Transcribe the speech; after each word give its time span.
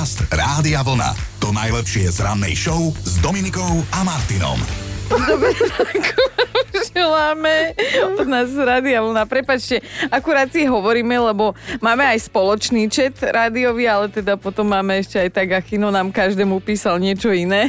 Podcast 0.00 0.32
Rádia 0.32 0.80
Vlna. 0.80 1.12
To 1.44 1.52
najlepšie 1.52 2.08
z 2.08 2.24
rannej 2.24 2.56
show 2.56 2.88
s 3.04 3.20
Dominikou 3.20 3.84
a 3.92 4.00
Martinom. 4.00 4.56
Dobre, 5.12 5.52
želáme 6.96 7.76
od 8.16 8.24
nás 8.24 8.48
Rádia 8.48 9.04
Vlna. 9.04 9.28
Prepačte, 9.28 9.84
akurát 10.08 10.48
si 10.48 10.64
hovoríme, 10.64 11.20
lebo 11.20 11.52
máme 11.84 12.08
aj 12.16 12.32
spoločný 12.32 12.88
chat 12.88 13.12
rádiový, 13.20 13.92
ale 13.92 14.08
teda 14.08 14.40
potom 14.40 14.72
máme 14.72 15.04
ešte 15.04 15.20
aj 15.20 15.36
tak, 15.36 15.60
Achino 15.60 15.92
nám 15.92 16.16
každému 16.16 16.64
písal 16.64 16.96
niečo 16.96 17.28
iné. 17.36 17.68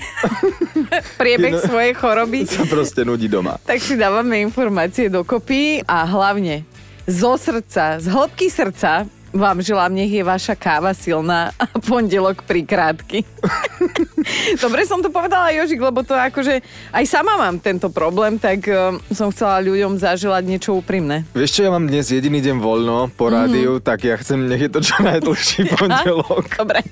Priebeh 1.19 1.67
svojej 1.67 1.91
choroby. 1.99 2.47
sa 2.47 2.63
proste 2.63 3.03
nudí 3.03 3.27
doma. 3.27 3.59
Tak 3.67 3.83
si 3.83 3.99
dávame 3.99 4.39
informácie 4.39 5.11
dokopy 5.11 5.83
a 5.83 6.07
hlavne 6.07 6.63
zo 7.03 7.35
srdca, 7.35 7.99
z 7.99 8.07
hĺbky 8.07 8.47
srdca 8.47 9.19
vám 9.31 9.63
želám, 9.63 9.95
nech 9.95 10.11
je 10.11 10.23
vaša 10.23 10.59
káva 10.59 10.91
silná 10.91 11.55
a 11.55 11.65
pondelok 11.79 12.43
prikrátky. 12.43 13.23
Dobre 14.63 14.83
som 14.83 14.99
to 14.99 15.07
povedala 15.07 15.55
Jožik, 15.55 15.79
lebo 15.79 16.03
to 16.03 16.13
akože 16.13 16.59
aj 16.91 17.05
sama 17.07 17.39
mám 17.39 17.57
tento 17.57 17.87
problém, 17.87 18.35
tak 18.35 18.67
uh, 18.67 18.99
som 19.09 19.31
chcela 19.31 19.63
ľuďom 19.63 19.95
zaželať 19.97 20.43
niečo 20.45 20.71
úprimné. 20.75 21.23
Vieš 21.31 21.57
čo, 21.57 21.61
ja 21.63 21.71
mám 21.71 21.87
dnes 21.87 22.11
jediný 22.11 22.43
deň 22.43 22.57
voľno 22.59 23.09
po 23.15 23.31
rádiu, 23.31 23.79
tak 23.79 24.03
ja 24.03 24.19
chcem, 24.19 24.51
nech 24.51 24.67
je 24.67 24.71
to 24.71 24.79
čo 24.83 24.99
najdlhší 24.99 25.61
pondelok. 25.79 26.45
Dobre, 26.51 26.83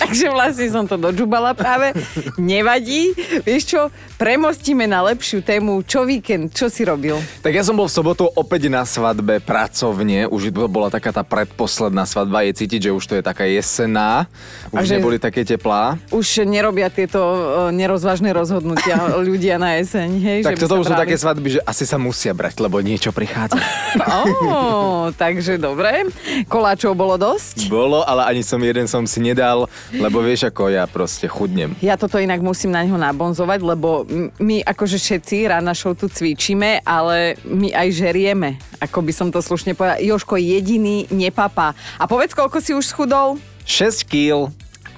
takže 0.00 0.26
vlastne 0.32 0.66
som 0.72 0.84
to 0.88 0.96
dožubala 0.96 1.52
práve. 1.52 1.92
Nevadí. 2.40 3.12
Vieš 3.44 3.62
čo, 3.68 3.80
premostíme 4.16 4.88
na 4.88 5.04
lepšiu 5.12 5.44
tému. 5.44 5.84
Čo 5.84 6.08
víkend, 6.08 6.56
čo 6.56 6.72
si 6.72 6.88
robil? 6.88 7.20
Tak 7.44 7.52
ja 7.52 7.62
som 7.62 7.76
bol 7.76 7.86
v 7.86 7.94
sobotu 7.94 8.24
opäť 8.32 8.72
na 8.72 8.82
svadbe 8.88 9.44
pracovne, 9.44 10.24
už 10.26 10.50
to 10.50 10.66
bola 10.66 10.88
taká 10.88 11.12
tá 11.12 11.20
predposledná 11.22 11.81
svadba, 12.04 12.44
je 12.46 12.52
cítiť, 12.62 12.80
že 12.86 12.90
už 12.92 13.04
to 13.08 13.14
je 13.18 13.22
taká 13.24 13.48
jesená, 13.48 14.28
už 14.70 14.86
že- 14.86 15.00
neboli 15.00 15.16
také 15.18 15.42
teplá. 15.42 15.98
Už 16.12 16.44
nerobia 16.44 16.92
tieto 16.92 17.18
uh, 17.18 17.74
nerozvážne 17.74 18.30
rozhodnutia 18.30 19.10
ľudia 19.28 19.56
na 19.56 19.80
jeseň, 19.80 20.08
hej? 20.20 20.38
Tak 20.44 20.54
že 20.58 20.62
toto 20.68 20.78
už 20.84 20.92
sú 20.92 20.94
také 20.94 21.16
svadby, 21.16 21.58
že 21.58 21.60
asi 21.64 21.88
sa 21.88 21.96
musia 21.98 22.36
brať, 22.36 22.60
lebo 22.62 22.78
niečo 22.78 23.10
prichádza. 23.10 23.58
Ó, 24.46 25.10
takže 25.14 25.56
dobre. 25.56 26.06
Koláčov 26.46 26.94
bolo 26.94 27.16
dosť. 27.16 27.72
Bolo, 27.72 28.04
ale 28.04 28.28
ani 28.28 28.42
som 28.44 28.60
jeden 28.60 28.84
som 28.84 29.02
si 29.08 29.18
nedal, 29.24 29.66
lebo 29.94 30.20
vieš 30.20 30.52
ako 30.52 30.68
ja 30.68 30.84
proste 30.84 31.26
chudnem. 31.30 31.72
Ja 31.80 31.96
toto 31.96 32.20
inak 32.20 32.44
musím 32.44 32.74
na 32.74 32.84
ňo 32.84 33.00
nabonzovať, 33.00 33.60
lebo 33.62 34.04
my 34.36 34.60
akože 34.66 34.98
všetci 35.00 35.48
rána 35.48 35.72
show 35.72 35.96
tu 35.96 36.10
cvičíme, 36.10 36.84
ale 36.84 37.40
my 37.46 37.72
aj 37.72 37.88
žerieme, 37.94 38.60
ako 38.82 38.98
by 39.00 39.12
som 39.14 39.28
to 39.30 39.40
slušne 39.40 39.72
povedala. 39.72 40.02
Joško 40.02 40.36
jediný 40.36 41.06
nepapá. 41.08 41.71
A 41.98 42.04
povedz, 42.06 42.32
koľko 42.36 42.58
si 42.62 42.72
už 42.72 42.84
schudol? 42.88 43.40
6 43.64 44.04
kýl. 44.08 44.50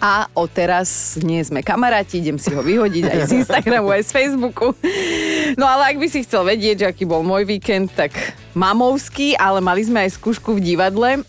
A 0.02 0.28
odteraz 0.36 1.16
nie 1.22 1.40
sme 1.40 1.64
kamaráti, 1.64 2.20
idem 2.20 2.36
si 2.36 2.52
ho 2.52 2.60
vyhodiť 2.60 3.04
aj 3.08 3.18
z 3.24 3.30
Instagramu, 3.40 3.88
aj 3.94 4.02
z 4.04 4.10
Facebooku. 4.12 4.76
No 5.56 5.64
ale 5.64 5.94
ak 5.94 5.96
by 6.02 6.06
si 6.10 6.26
chcel 6.26 6.44
vedieť, 6.44 6.76
že 6.84 6.86
aký 6.90 7.04
bol 7.08 7.24
môj 7.24 7.48
víkend, 7.48 7.88
tak 7.94 8.12
mamovský, 8.52 9.38
ale 9.38 9.64
mali 9.64 9.86
sme 9.86 10.04
aj 10.04 10.18
skúšku 10.18 10.58
v 10.58 10.64
divadle 10.74 11.24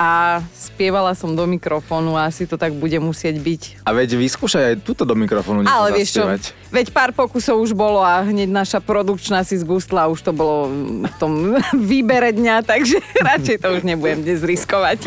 a 0.00 0.40
spievala 0.56 1.12
som 1.12 1.36
do 1.36 1.44
mikrofónu 1.44 2.16
a 2.16 2.32
asi 2.32 2.48
to 2.48 2.56
tak 2.56 2.72
bude 2.72 2.96
musieť 2.96 3.36
byť. 3.36 3.84
A 3.84 3.92
veď 3.92 4.16
vyskúšaj 4.16 4.64
aj 4.72 4.76
túto 4.80 5.04
do 5.04 5.12
mikrofónu 5.12 5.60
niečo 5.60 5.76
Ale 5.76 5.88
vieš 5.92 6.10
čo, 6.16 6.24
veď 6.72 6.86
pár 6.88 7.12
pokusov 7.12 7.60
už 7.60 7.76
bolo 7.76 8.00
a 8.00 8.24
hneď 8.24 8.48
naša 8.48 8.80
produkčná 8.80 9.44
si 9.44 9.60
zgustla, 9.60 10.08
už 10.08 10.24
to 10.24 10.32
bolo 10.32 10.72
v 11.04 11.14
tom 11.20 11.60
výbere 11.92 12.32
dňa, 12.32 12.64
takže 12.64 12.96
radšej 13.28 13.60
to 13.60 13.68
už 13.76 13.82
nebudem 13.84 14.24
dnes 14.24 14.40
riskovať. 14.40 15.04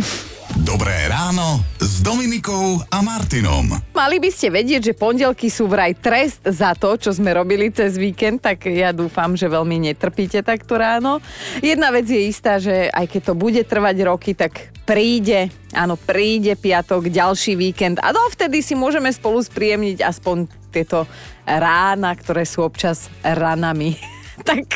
Dobré 0.62 1.10
ráno 1.10 1.73
Dominikou 2.04 2.84
a 2.92 3.00
Martinom. 3.00 3.80
Mali 3.96 4.20
by 4.20 4.28
ste 4.28 4.52
vedieť, 4.52 4.92
že 4.92 5.00
pondelky 5.00 5.48
sú 5.48 5.72
vraj 5.72 5.96
trest 5.96 6.44
za 6.44 6.76
to, 6.76 7.00
čo 7.00 7.16
sme 7.16 7.32
robili 7.32 7.72
cez 7.72 7.96
víkend, 7.96 8.44
tak 8.44 8.68
ja 8.68 8.92
dúfam, 8.92 9.40
že 9.40 9.48
veľmi 9.48 9.88
netrpíte 9.88 10.44
takto 10.44 10.76
ráno. 10.76 11.24
Jedna 11.64 11.96
vec 11.96 12.04
je 12.12 12.28
istá, 12.28 12.60
že 12.60 12.92
aj 12.92 13.08
keď 13.08 13.22
to 13.32 13.34
bude 13.40 13.64
trvať 13.64 13.96
roky, 14.04 14.36
tak 14.36 14.76
príde, 14.84 15.48
áno, 15.72 15.96
príde 15.96 16.60
piatok, 16.60 17.08
ďalší 17.08 17.56
víkend 17.56 18.04
a 18.04 18.12
dovtedy 18.12 18.60
si 18.60 18.76
môžeme 18.76 19.08
spolu 19.08 19.40
spríjemniť 19.40 20.04
aspoň 20.04 20.52
tieto 20.76 21.08
rána, 21.48 22.12
ktoré 22.20 22.44
sú 22.44 22.68
občas 22.68 23.08
ranami. 23.24 23.96
Tak, 24.54 24.68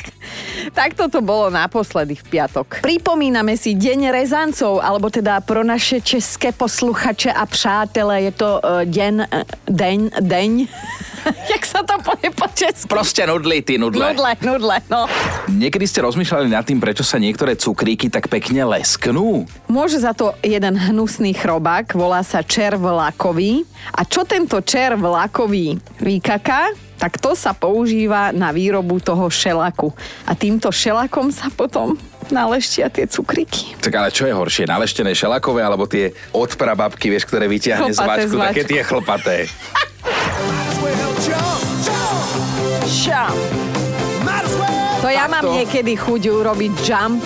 tak 0.71 0.89
toto 0.95 1.19
bolo 1.19 1.51
naposledy 1.51 2.15
v 2.15 2.23
piatok. 2.23 2.79
Pripomíname 2.79 3.59
si 3.59 3.75
Deň 3.75 4.15
rezancov, 4.15 4.79
alebo 4.79 5.11
teda 5.11 5.43
pro 5.43 5.59
naše 5.59 5.99
české 5.99 6.55
posluchače 6.55 7.31
a 7.35 7.43
přátelé 7.45 8.31
je 8.31 8.31
to 8.31 8.49
uh, 8.63 8.87
deň, 8.87 9.15
uh, 9.27 9.43
deň, 9.67 9.99
deň. 10.23 10.51
Jak 11.51 11.63
sa 11.67 11.83
to 11.83 11.99
povie 11.99 12.31
po 12.31 12.47
česky? 12.47 12.87
Proste 12.87 13.27
nudli, 13.27 13.59
ty 13.59 13.75
nudle. 13.75 14.15
Nudle, 14.15 14.31
nudle, 14.39 14.77
no. 14.87 15.11
Niekedy 15.51 15.83
ste 15.83 15.99
rozmýšľali 15.99 16.47
nad 16.47 16.63
tým, 16.63 16.79
prečo 16.79 17.03
sa 17.03 17.19
niektoré 17.19 17.59
cukríky 17.59 18.07
tak 18.07 18.31
pekne 18.31 18.63
lesknú? 18.63 19.43
Môže 19.67 19.99
za 19.99 20.15
to 20.15 20.31
jeden 20.39 20.79
hnusný 20.79 21.35
chrobák, 21.35 21.91
volá 21.91 22.23
sa 22.23 22.39
červ 22.39 22.79
lakový. 22.79 23.67
A 23.91 24.07
čo 24.07 24.23
tento 24.23 24.63
červ 24.63 25.03
lakový 25.03 25.75
vykaká? 25.99 26.86
Tak 26.97 27.21
to 27.21 27.37
sa 27.37 27.53
používa 27.53 28.33
na 28.33 28.49
výrobu 28.49 28.97
toho 28.97 29.29
šelaku. 29.29 29.93
A 30.25 30.33
týmto 30.33 30.73
šelakom 30.73 31.29
sa 31.29 31.47
potom 31.47 31.93
naleštia 32.27 32.89
tie 32.89 33.05
cukriky. 33.05 33.77
Tak 33.79 33.93
ale 33.93 34.09
čo 34.09 34.25
je 34.25 34.33
horšie, 34.33 34.65
naleštené 34.65 35.13
šelakové 35.13 35.61
alebo 35.61 35.85
tie 35.85 36.11
odprababky, 36.33 37.07
vieš, 37.07 37.29
ktoré 37.29 37.45
vyťahne 37.47 37.93
z 37.93 37.99
vačku, 38.01 38.35
také 38.35 38.63
tie 38.65 38.81
chlpaté. 38.83 39.47
To 44.97 45.07
ja 45.07 45.29
mám 45.29 45.45
niekedy 45.53 45.95
chuť 45.95 46.21
urobiť 46.27 46.73
jump, 46.83 47.21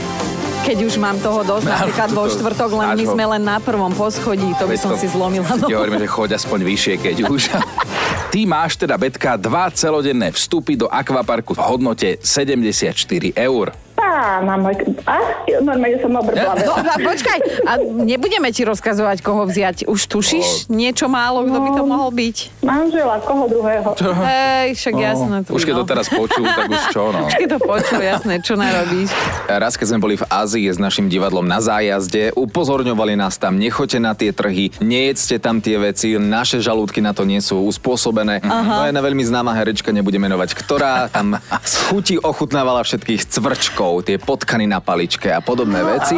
keď 0.61 0.77
už 0.85 0.93
mám 1.01 1.17
toho 1.17 1.41
dosť, 1.41 1.65
No, 1.65 1.73
napríklad 1.73 2.09
vo 2.13 2.29
to- 2.29 2.37
štvrtok, 2.37 2.69
len 2.77 2.89
my 2.93 3.05
sme 3.07 3.25
len 3.25 3.41
na 3.41 3.57
prvom 3.57 3.89
poschodí, 3.89 4.53
to 4.61 4.69
by 4.69 4.77
som 4.77 4.93
si 4.93 5.09
zlomila. 5.09 5.47
Ti 5.47 5.65
nohu. 5.65 5.73
hovoríme, 5.73 5.97
že 5.97 6.05
choď 6.05 6.37
aspoň 6.37 6.59
vyššie, 6.61 6.93
keď 7.01 7.15
už. 7.25 7.41
Ty 8.31 8.47
máš 8.47 8.79
teda, 8.79 8.95
Betka, 8.95 9.35
dva 9.35 9.67
celodenné 9.67 10.31
vstupy 10.31 10.79
do 10.79 10.87
akvaparku 10.87 11.51
v 11.51 11.59
hodnote 11.67 12.15
74 12.23 13.35
eur. 13.35 13.75
Á, 14.11 15.17
normálne 15.63 15.97
som 15.97 16.11
No, 16.11 16.19
obrblavila. 16.19 16.75
a 16.95 16.97
počkaj, 16.99 17.39
a 17.63 17.71
nebudeme 17.79 18.51
ti 18.51 18.67
rozkazovať, 18.67 19.23
koho 19.23 19.47
vziať. 19.47 19.87
Už 19.87 20.11
tušíš 20.11 20.67
niečo 20.67 21.07
málo, 21.07 21.47
kto 21.47 21.57
by 21.57 21.69
to 21.71 21.83
mohol 21.87 22.11
byť? 22.11 22.37
Manžela, 22.61 23.17
koho 23.23 23.47
druhého? 23.47 23.95
Hej, 23.95 24.75
však 24.75 24.93
jasné. 24.99 25.37
To 25.47 25.55
Už 25.55 25.63
keď 25.63 25.75
to 25.79 25.85
no. 25.85 25.89
teraz 25.89 26.07
počul, 26.11 26.43
tak 26.43 26.67
už 26.67 26.83
čo, 26.91 27.03
no. 27.15 27.31
Už 27.31 27.35
keď 27.39 27.47
to 27.55 27.59
počul, 27.63 27.99
jasné, 28.03 28.33
čo 28.43 28.59
narobíš. 28.59 29.09
Raz, 29.47 29.79
keď 29.79 29.87
sme 29.95 29.99
boli 30.03 30.15
v 30.19 30.25
Ázii 30.27 30.67
s 30.67 30.77
našim 30.77 31.07
divadlom 31.07 31.47
na 31.47 31.63
zájazde, 31.63 32.35
upozorňovali 32.35 33.15
nás 33.15 33.39
tam, 33.39 33.55
nechoďte 33.55 33.99
na 34.03 34.11
tie 34.11 34.35
trhy, 34.35 34.75
nejedzte 34.83 35.39
tam 35.39 35.63
tie 35.63 35.79
veci, 35.79 36.19
naše 36.19 36.59
žalúdky 36.59 36.99
na 36.99 37.15
to 37.15 37.23
nie 37.23 37.39
sú 37.39 37.63
uspôsobené. 37.63 38.43
No 38.43 38.83
jedna 38.83 38.99
veľmi 38.99 39.23
známa 39.23 39.55
herečka, 39.55 39.95
nebudem 39.95 40.21
menovať, 40.21 40.53
ktorá 40.59 41.07
tam 41.07 41.39
z 41.63 41.73
chuti 41.87 42.15
ochutnávala 42.19 42.83
všetkých 42.83 43.25
cvrčkov, 43.31 44.00
tie 44.01 44.17
potkany 44.21 44.67
na 44.67 44.81
paličke 44.81 45.31
a 45.31 45.39
podobné 45.41 45.81
veci. 45.85 46.17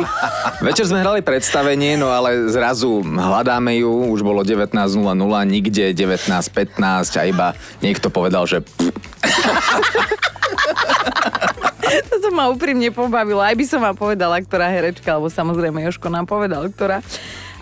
Večer 0.63 0.88
sme 0.88 1.03
hrali 1.03 1.21
predstavenie, 1.23 1.99
no 1.99 2.11
ale 2.11 2.49
zrazu 2.49 3.03
hľadáme 3.03 3.79
ju, 3.79 4.11
už 4.11 4.23
bolo 4.23 4.41
19.00, 4.41 4.73
nikde 5.45 5.93
19.15 5.95 7.19
a 7.19 7.23
iba 7.27 7.47
niekto 7.83 8.07
povedal, 8.09 8.47
že 8.47 8.63
To 12.23 12.31
ma 12.31 12.49
úprimne 12.49 12.89
pobavilo. 12.89 13.43
Aj 13.43 13.53
by 13.53 13.66
som 13.67 13.83
vám 13.83 13.93
povedala, 13.99 14.39
ktorá 14.39 14.72
herečka, 14.72 15.13
alebo 15.13 15.29
samozrejme 15.29 15.83
Joško 15.83 16.07
nám 16.09 16.25
povedal, 16.25 16.72
ktorá. 16.72 17.03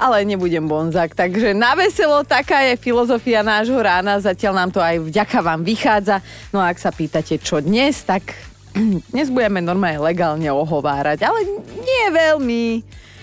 Ale 0.01 0.25
nebudem 0.25 0.65
bonzák. 0.65 1.13
Takže 1.13 1.53
na 1.53 1.77
veselo 1.77 2.25
taká 2.25 2.66
je 2.69 2.78
filozofia 2.78 3.46
nášho 3.46 3.78
rána. 3.78 4.17
Zatiaľ 4.17 4.53
nám 4.66 4.69
to 4.73 4.81
aj 4.81 4.97
vďaka 5.01 5.37
vám 5.46 5.61
vychádza. 5.61 6.25
No 6.49 6.57
a 6.61 6.73
ak 6.73 6.78
sa 6.81 6.90
pýtate, 6.90 7.37
čo 7.37 7.61
dnes, 7.61 8.01
tak 8.01 8.50
dnes 9.12 9.28
budeme 9.32 9.59
normálne 9.59 10.00
legálne 10.00 10.47
ohovárať. 10.52 11.23
Ale 11.28 11.40
nie 11.82 12.06
veľmi. 12.12 12.64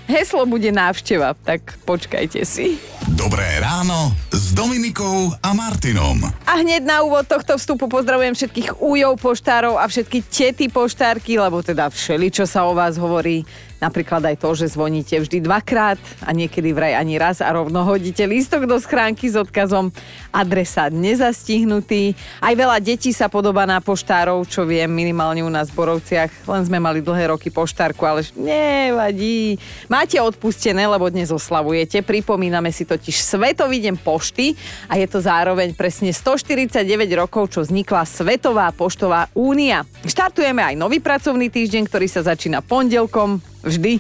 Heslo 0.09 0.49
bude 0.49 0.73
návšteva, 0.73 1.37
tak 1.45 1.77
počkajte 1.85 2.41
si. 2.41 2.81
Dobré 3.13 3.45
ráno 3.61 4.17
s 4.33 4.57
Dominikou 4.57 5.37
a 5.45 5.53
Martinom. 5.53 6.25
A 6.49 6.65
hneď 6.65 6.81
na 6.81 7.05
úvod 7.05 7.29
tohto 7.29 7.61
vstupu 7.61 7.93
pozdravujem 7.93 8.33
všetkých 8.33 8.81
újov 8.81 9.21
poštárov 9.21 9.77
a 9.77 9.85
všetky 9.85 10.25
tety 10.25 10.73
poštárky, 10.73 11.37
lebo 11.37 11.61
teda 11.61 11.93
všeli, 11.93 12.33
čo 12.33 12.49
sa 12.49 12.65
o 12.65 12.73
vás 12.73 12.97
hovorí, 12.97 13.45
Napríklad 13.79 14.27
aj 14.27 14.43
to, 14.43 14.51
že 14.59 14.75
zvoníte 14.75 15.15
vždy 15.23 15.39
dvakrát 15.39 16.03
a 16.27 16.35
niekedy 16.35 16.75
vraj 16.75 16.99
ani 16.99 17.15
raz 17.15 17.39
a 17.39 17.47
rovno 17.55 17.87
hodíte 17.87 18.27
lístok 18.27 18.67
do 18.67 18.75
schránky 18.83 19.31
s 19.31 19.39
odkazom 19.39 19.95
adresa 20.35 20.91
nezastihnutý. 20.91 22.19
Aj 22.43 22.55
veľa 22.59 22.83
detí 22.83 23.15
sa 23.15 23.31
podobá 23.31 23.71
na 23.71 23.79
poštárov, 23.79 24.43
čo 24.51 24.67
viem 24.67 24.91
minimálne 24.91 25.47
u 25.47 25.51
nás 25.51 25.71
v 25.71 25.79
Borovciach. 25.79 26.51
Len 26.51 26.63
sme 26.67 26.83
mali 26.83 26.99
dlhé 26.99 27.31
roky 27.31 27.55
poštárku, 27.55 28.03
ale 28.03 28.27
nevadí. 28.35 29.63
Máte 29.87 30.19
odpustené, 30.19 30.83
lebo 30.91 31.07
dnes 31.07 31.31
oslavujete. 31.31 32.03
Pripomíname 32.03 32.75
si 32.75 32.83
totiž 32.83 33.15
Svetový 33.23 33.79
deň 33.79 33.95
pošty 34.03 34.59
a 34.91 34.99
je 34.99 35.07
to 35.07 35.23
zároveň 35.23 35.71
presne 35.79 36.11
149 36.11 36.83
rokov, 37.15 37.55
čo 37.55 37.63
vznikla 37.63 38.03
Svetová 38.03 38.75
poštová 38.75 39.31
únia. 39.39 39.87
Štartujeme 40.03 40.67
aj 40.67 40.75
nový 40.75 40.99
pracovný 40.99 41.47
týždeň, 41.47 41.87
ktorý 41.87 42.11
sa 42.11 42.27
začína 42.27 42.59
pondelkom, 42.59 43.39
vždy. 43.63 43.99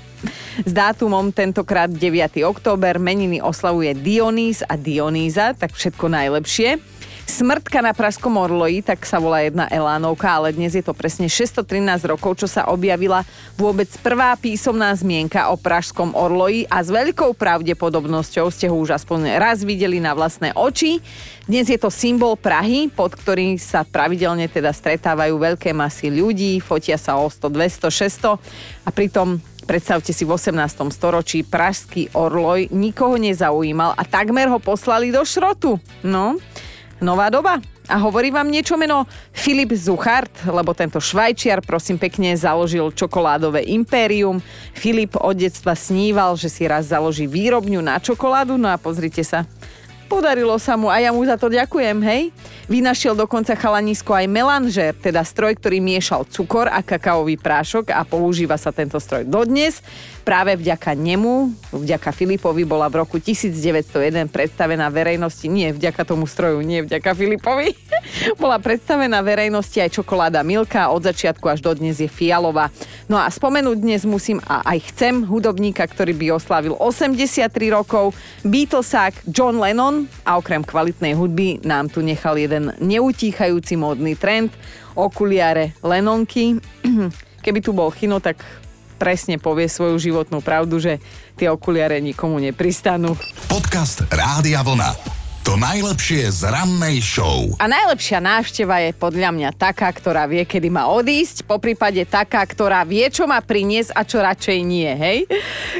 S 0.66 0.72
dátumom 0.72 1.30
tentokrát 1.32 1.90
9. 1.90 2.42
október 2.46 2.98
meniny 2.98 3.42
oslavuje 3.42 3.94
Dionýs 3.94 4.62
a 4.66 4.74
Dionýza, 4.74 5.54
tak 5.54 5.74
všetko 5.74 6.06
najlepšie. 6.10 6.97
Smrtka 7.38 7.78
na 7.78 7.94
Pražskom 7.94 8.34
Orloji, 8.34 8.82
tak 8.82 9.06
sa 9.06 9.22
volá 9.22 9.46
jedna 9.46 9.70
Elánovka, 9.70 10.26
ale 10.26 10.50
dnes 10.50 10.74
je 10.74 10.82
to 10.82 10.90
presne 10.90 11.30
613 11.30 11.62
rokov, 12.10 12.34
čo 12.42 12.50
sa 12.50 12.66
objavila 12.66 13.22
vôbec 13.54 13.86
prvá 14.02 14.34
písomná 14.34 14.90
zmienka 14.98 15.46
o 15.46 15.54
Pražskom 15.54 16.18
Orloji 16.18 16.66
a 16.66 16.82
s 16.82 16.90
veľkou 16.90 17.38
pravdepodobnosťou 17.38 18.50
ste 18.50 18.66
ho 18.66 18.74
už 18.74 18.98
aspoň 18.98 19.38
raz 19.38 19.62
videli 19.62 20.02
na 20.02 20.18
vlastné 20.18 20.50
oči. 20.58 20.98
Dnes 21.46 21.70
je 21.70 21.78
to 21.78 21.94
symbol 21.94 22.34
Prahy, 22.34 22.90
pod 22.90 23.14
ktorým 23.14 23.54
sa 23.54 23.86
pravidelne 23.86 24.50
teda 24.50 24.74
stretávajú 24.74 25.38
veľké 25.38 25.70
masy 25.70 26.10
ľudí, 26.10 26.58
fotia 26.58 26.98
sa 26.98 27.22
o 27.22 27.30
100, 27.30 27.54
200, 27.54 27.86
600 27.86 28.34
a 28.82 28.90
pritom 28.90 29.38
Predstavte 29.68 30.16
si 30.16 30.24
v 30.24 30.32
18. 30.32 30.56
storočí 30.88 31.44
pražský 31.44 32.08
orloj 32.16 32.72
nikoho 32.72 33.20
nezaujímal 33.20 33.92
a 33.92 34.02
takmer 34.08 34.48
ho 34.48 34.56
poslali 34.56 35.12
do 35.12 35.20
šrotu. 35.20 35.76
No, 36.00 36.40
nová 37.00 37.30
doba. 37.30 37.62
A 37.88 37.96
hovorí 37.96 38.28
vám 38.28 38.52
niečo 38.52 38.76
meno 38.76 39.08
Filip 39.32 39.72
Zuchart, 39.72 40.44
lebo 40.44 40.76
tento 40.76 41.00
švajčiar 41.00 41.64
prosím 41.64 41.96
pekne 41.96 42.36
založil 42.36 42.92
čokoládové 42.92 43.64
impérium. 43.64 44.44
Filip 44.76 45.16
od 45.16 45.32
detstva 45.32 45.72
sníval, 45.72 46.36
že 46.36 46.52
si 46.52 46.68
raz 46.68 46.92
založí 46.92 47.24
výrobňu 47.24 47.80
na 47.80 47.96
čokoládu, 47.96 48.60
no 48.60 48.68
a 48.68 48.76
pozrite 48.76 49.24
sa, 49.24 49.48
Podarilo 50.08 50.56
sa 50.56 50.72
mu 50.72 50.88
a 50.88 50.96
ja 51.04 51.12
mu 51.12 51.20
za 51.20 51.36
to 51.36 51.52
ďakujem, 51.52 52.00
hej. 52.00 52.32
Vynašiel 52.64 53.12
dokonca 53.12 53.52
chalanisko 53.52 54.16
aj 54.16 54.24
melanžer, 54.28 54.92
teda 54.96 55.20
stroj, 55.20 55.56
ktorý 55.60 55.84
miešal 55.84 56.24
cukor 56.28 56.68
a 56.68 56.80
kakaový 56.80 57.36
prášok 57.36 57.92
a 57.92 58.08
používa 58.08 58.56
sa 58.56 58.72
tento 58.72 58.96
stroj 58.96 59.28
dodnes. 59.28 59.84
Práve 60.24 60.56
vďaka 60.56 60.92
nemu, 60.92 61.52
vďaka 61.72 62.12
Filipovi 62.12 62.68
bola 62.68 62.92
v 62.92 63.00
roku 63.00 63.16
1901 63.16 64.28
predstavená 64.28 64.92
verejnosti, 64.92 65.48
nie 65.48 65.72
vďaka 65.72 66.04
tomu 66.04 66.28
stroju, 66.28 66.60
nie 66.60 66.84
vďaka 66.84 67.16
Filipovi, 67.16 67.72
bola 68.42 68.60
predstavená 68.60 69.24
verejnosti 69.24 69.80
aj 69.80 69.96
čokoláda 69.96 70.44
Milka, 70.44 70.92
od 70.92 71.04
začiatku 71.08 71.48
až 71.48 71.64
dodnes 71.64 71.96
je 71.96 72.08
fialová. 72.08 72.68
No 73.08 73.16
a 73.16 73.24
spomenúť 73.32 73.80
dnes 73.80 74.04
musím 74.04 74.44
a 74.44 74.60
aj 74.68 74.92
chcem 74.92 75.24
hudobníka, 75.24 75.88
ktorý 75.88 76.12
by 76.12 76.36
oslavil 76.36 76.76
83 76.76 77.48
rokov, 77.72 78.12
Beatlesák 78.44 79.24
John 79.32 79.56
Lennon, 79.56 79.97
a 80.26 80.36
okrem 80.36 80.62
kvalitnej 80.62 81.16
hudby 81.16 81.62
nám 81.64 81.88
tu 81.88 82.04
nechal 82.04 82.36
jeden 82.36 82.74
neutíchajúci 82.78 83.74
módny 83.78 84.14
trend, 84.14 84.52
okuliare 84.94 85.74
Lenonky. 85.82 86.58
Keby 87.44 87.58
tu 87.62 87.70
bol 87.72 87.94
Chino, 87.94 88.18
tak 88.18 88.42
presne 88.98 89.38
povie 89.38 89.70
svoju 89.70 89.96
životnú 89.96 90.42
pravdu, 90.42 90.82
že 90.82 90.98
tie 91.38 91.46
okuliare 91.48 92.02
nikomu 92.02 92.42
nepristanú. 92.42 93.14
Podcast 93.46 94.02
Rádia 94.10 94.66
Vlna. 94.66 95.17
To 95.48 95.56
najlepšie 95.56 96.28
z 96.28 96.44
rannej 96.44 97.00
show. 97.00 97.56
A 97.56 97.64
najlepšia 97.64 98.20
návšteva 98.20 98.84
je 98.84 98.92
podľa 98.92 99.32
mňa 99.32 99.56
taká, 99.56 99.88
ktorá 99.88 100.28
vie, 100.28 100.44
kedy 100.44 100.68
má 100.68 100.92
odísť, 100.92 101.48
po 101.48 101.56
prípade 101.56 102.04
taká, 102.04 102.44
ktorá 102.44 102.84
vie, 102.84 103.08
čo 103.08 103.24
má 103.24 103.40
priniesť 103.40 103.96
a 103.96 104.04
čo 104.04 104.20
radšej 104.20 104.58
nie, 104.60 104.92
hej? 104.92 105.24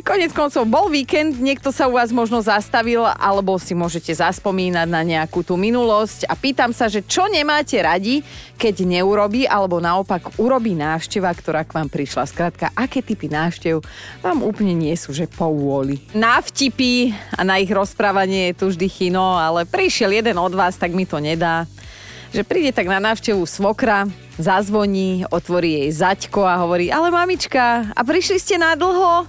Konec 0.00 0.32
koncov 0.32 0.64
bol 0.64 0.88
víkend, 0.88 1.36
niekto 1.36 1.68
sa 1.68 1.84
u 1.84 2.00
vás 2.00 2.08
možno 2.16 2.40
zastavil, 2.40 3.04
alebo 3.04 3.60
si 3.60 3.76
môžete 3.76 4.08
zaspomínať 4.08 4.88
na 4.88 5.04
nejakú 5.04 5.44
tú 5.44 5.60
minulosť 5.60 6.24
a 6.24 6.32
pýtam 6.32 6.72
sa, 6.72 6.88
že 6.88 7.04
čo 7.04 7.28
nemáte 7.28 7.76
radi, 7.76 8.24
keď 8.56 8.88
neurobí, 8.88 9.44
alebo 9.44 9.84
naopak 9.84 10.40
urobí 10.40 10.72
návšteva, 10.80 11.28
ktorá 11.36 11.68
k 11.68 11.76
vám 11.76 11.92
prišla. 11.92 12.24
Skrátka, 12.24 12.72
aké 12.72 13.04
typy 13.04 13.28
návštev 13.28 13.84
vám 14.24 14.40
úplne 14.40 14.72
nie 14.72 14.96
sú, 14.96 15.12
že 15.12 15.28
po 15.28 15.52
úvoli. 15.52 16.00
Na 16.16 16.40
vtipy 16.40 17.12
a 17.36 17.44
na 17.44 17.60
ich 17.60 17.68
rozprávanie 17.68 18.56
je 18.56 18.64
tu 18.64 18.72
vždy 18.72 18.88
chino, 18.88 19.36
ale 19.36 19.57
ale 19.58 19.66
prišiel 19.66 20.14
jeden 20.14 20.38
od 20.38 20.54
vás, 20.54 20.78
tak 20.78 20.94
mi 20.94 21.02
to 21.02 21.18
nedá. 21.18 21.66
Že 22.30 22.46
príde 22.46 22.70
tak 22.70 22.86
na 22.86 23.02
návštevu 23.02 23.42
svokra, 23.42 24.06
zazvoní, 24.38 25.26
otvorí 25.26 25.82
jej 25.82 25.90
zaťko 25.98 26.46
a 26.46 26.62
hovorí, 26.62 26.94
ale 26.94 27.10
mamička, 27.10 27.90
a 27.90 28.00
prišli 28.06 28.38
ste 28.38 28.54
na 28.54 28.78
dlho? 28.78 29.26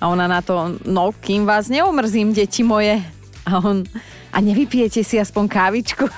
A 0.00 0.02
ona 0.08 0.24
na 0.24 0.40
to, 0.40 0.80
no, 0.88 1.12
kým 1.12 1.44
vás 1.44 1.68
neomrzím, 1.68 2.32
deti 2.32 2.64
moje. 2.64 3.04
A 3.44 3.60
on, 3.60 3.84
a 4.32 4.40
nevypijete 4.40 5.04
si 5.04 5.20
aspoň 5.20 5.44
kávičku? 5.44 6.08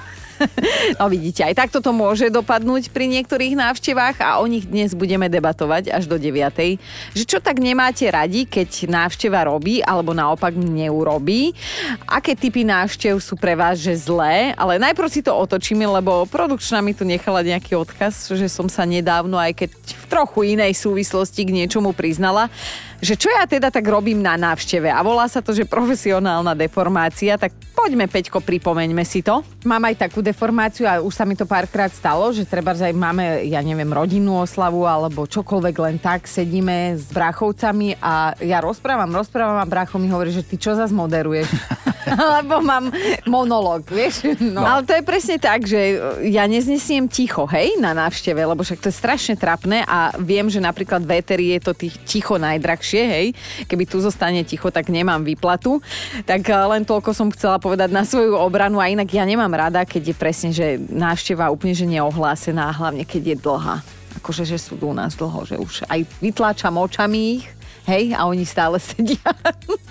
No 1.01 1.09
vidíte, 1.09 1.43
aj 1.47 1.55
takto 1.57 1.79
to 1.83 1.91
môže 1.95 2.29
dopadnúť 2.29 2.91
pri 2.93 3.09
niektorých 3.09 3.55
návštevách 3.57 4.17
a 4.23 4.39
o 4.43 4.47
nich 4.47 4.67
dnes 4.67 4.95
budeme 4.95 5.27
debatovať 5.27 5.91
až 5.91 6.05
do 6.07 6.17
9. 6.19 6.79
Že 7.17 7.25
čo 7.27 7.39
tak 7.39 7.59
nemáte 7.59 8.07
radi, 8.09 8.45
keď 8.47 8.91
návšteva 8.91 9.47
robí 9.47 9.81
alebo 9.83 10.13
naopak 10.13 10.55
neurobí? 10.55 11.55
Aké 12.07 12.37
typy 12.37 12.67
návštev 12.67 13.19
sú 13.19 13.35
pre 13.39 13.57
vás 13.57 13.79
že 13.79 13.95
zlé? 13.97 14.55
Ale 14.55 14.79
najprv 14.79 15.09
si 15.11 15.21
to 15.25 15.33
otočíme, 15.33 15.85
lebo 15.87 16.29
produkčná 16.29 16.85
mi 16.85 16.95
tu 16.95 17.03
nechala 17.07 17.43
nejaký 17.43 17.75
odkaz, 17.79 18.31
že 18.35 18.47
som 18.47 18.69
sa 18.69 18.87
nedávno, 18.87 19.39
aj 19.39 19.65
keď 19.67 19.71
v 19.75 20.05
trochu 20.07 20.39
inej 20.59 20.77
súvislosti 20.77 21.43
k 21.47 21.55
niečomu 21.65 21.97
priznala, 21.97 22.53
že 23.03 23.19
čo 23.19 23.27
ja 23.35 23.43
teda 23.51 23.75
tak 23.75 23.83
robím 23.83 24.23
na 24.23 24.39
návšteve 24.39 24.87
a 24.87 25.03
volá 25.03 25.27
sa 25.27 25.43
to, 25.43 25.51
že 25.51 25.67
profesionálna 25.67 26.55
deformácia, 26.55 27.35
tak 27.35 27.51
poďme 27.75 28.07
Peťko, 28.07 28.39
pripomeňme 28.39 29.03
si 29.03 29.27
to. 29.27 29.43
Mám 29.67 29.91
aj 29.91 30.07
takú 30.07 30.23
deformáciu 30.23 30.87
a 30.87 31.03
už 31.03 31.11
sa 31.11 31.27
mi 31.27 31.35
to 31.35 31.43
párkrát 31.43 31.91
stalo, 31.91 32.31
že 32.31 32.47
treba 32.47 32.71
aj 32.71 32.95
máme, 32.95 33.43
ja 33.51 33.59
neviem, 33.59 33.91
rodinnú 33.91 34.39
oslavu 34.39 34.87
alebo 34.87 35.27
čokoľvek 35.27 35.77
len 35.83 35.97
tak, 35.99 36.31
sedíme 36.31 36.95
s 36.95 37.11
bráchovcami 37.11 37.99
a 37.99 38.39
ja 38.39 38.63
rozprávam, 38.63 39.11
rozprávam 39.11 39.59
a 39.59 39.67
brácho 39.67 39.99
mi 39.99 40.07
hovorí, 40.07 40.31
že 40.31 40.47
ty 40.47 40.55
čo 40.55 40.79
zase 40.79 40.95
moderuješ? 40.95 41.51
Lebo 42.41 42.63
mám 42.63 42.91
monolog, 43.27 43.87
vieš? 43.87 44.27
No. 44.43 44.61
no. 44.61 44.67
Ale 44.67 44.83
to 44.87 44.93
je 44.97 45.03
presne 45.05 45.37
tak, 45.39 45.65
že 45.67 45.99
ja 46.27 46.45
neznesiem 46.47 47.07
ticho, 47.07 47.47
hej, 47.49 47.79
na 47.79 47.95
návšteve, 47.95 48.43
lebo 48.43 48.63
však 48.67 48.83
to 48.83 48.91
je 48.91 48.97
strašne 48.97 49.35
trapné 49.39 49.87
a 49.87 50.15
viem, 50.19 50.47
že 50.51 50.59
napríklad 50.59 51.03
v 51.03 51.23
je 51.23 51.61
to 51.63 51.73
tých 51.73 51.95
ticho 52.05 52.37
najdrahšie 52.39 53.03
hej. 53.03 53.27
Keby 53.67 53.85
tu 53.87 54.03
zostane 54.03 54.43
ticho, 54.43 54.71
tak 54.71 54.91
nemám 54.91 55.23
výplatu. 55.23 55.79
Tak 56.27 56.43
eh, 56.47 56.55
len 56.77 56.83
toľko 56.83 57.11
som 57.15 57.29
chcela 57.31 57.63
povedať 57.63 57.91
na 57.95 58.03
svoju 58.03 58.35
obranu 58.37 58.83
a 58.83 58.91
inak 58.91 59.09
ja 59.09 59.23
nemám 59.23 59.53
rada, 59.53 59.87
keď 59.87 60.13
je 60.13 60.17
presne, 60.17 60.51
že 60.51 60.77
návšteva 60.79 61.53
úplne 61.53 61.73
že 61.73 61.87
neohlásená, 61.89 62.73
hlavne 62.75 63.07
keď 63.07 63.35
je 63.35 63.37
dlhá. 63.39 63.77
Akože, 64.21 64.45
že 64.45 64.61
sú 64.61 64.77
u 64.79 64.93
nás 64.93 65.17
dlho, 65.17 65.41
že 65.49 65.57
už 65.57 65.89
aj 65.89 66.05
vytláčam 66.21 66.77
očami 66.77 67.41
ich, 67.41 67.47
hej, 67.87 68.15
a 68.15 68.27
oni 68.27 68.47
stále 68.47 68.79
sedia. 68.83 69.23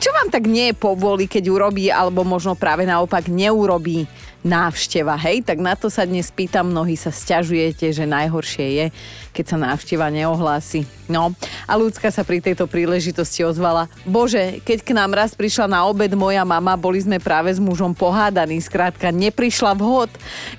Čo 0.01 0.09
vám 0.11 0.31
tak 0.31 0.47
nie 0.47 0.73
povoli, 0.75 1.27
keď 1.27 1.43
urobí, 1.51 1.91
alebo 1.91 2.25
možno 2.25 2.57
práve 2.57 2.87
naopak 2.87 3.27
neurobí 3.27 4.07
návšteva, 4.41 5.17
hej? 5.21 5.45
Tak 5.45 5.61
na 5.61 5.77
to 5.77 5.89
sa 5.89 6.05
dnes 6.05 6.33
pýtam, 6.33 6.73
mnohí 6.73 6.97
sa 6.97 7.13
stiažujete, 7.13 7.93
že 7.93 8.09
najhoršie 8.09 8.67
je, 8.73 8.85
keď 9.33 9.45
sa 9.45 9.57
návšteva 9.57 10.09
neohlási. 10.09 10.85
No, 11.05 11.35
a 11.67 11.73
ľudská 11.77 12.09
sa 12.09 12.25
pri 12.25 12.41
tejto 12.41 12.65
príležitosti 12.65 13.45
ozvala, 13.45 13.91
bože, 14.07 14.63
keď 14.63 14.79
k 14.81 14.91
nám 14.95 15.11
raz 15.13 15.35
prišla 15.37 15.67
na 15.69 15.79
obed 15.85 16.09
moja 16.17 16.41
mama, 16.41 16.73
boli 16.79 17.03
sme 17.03 17.21
práve 17.21 17.53
s 17.53 17.59
mužom 17.61 17.93
pohádaní, 17.93 18.57
skrátka 18.63 19.13
neprišla 19.13 19.77
vhod. 19.77 20.09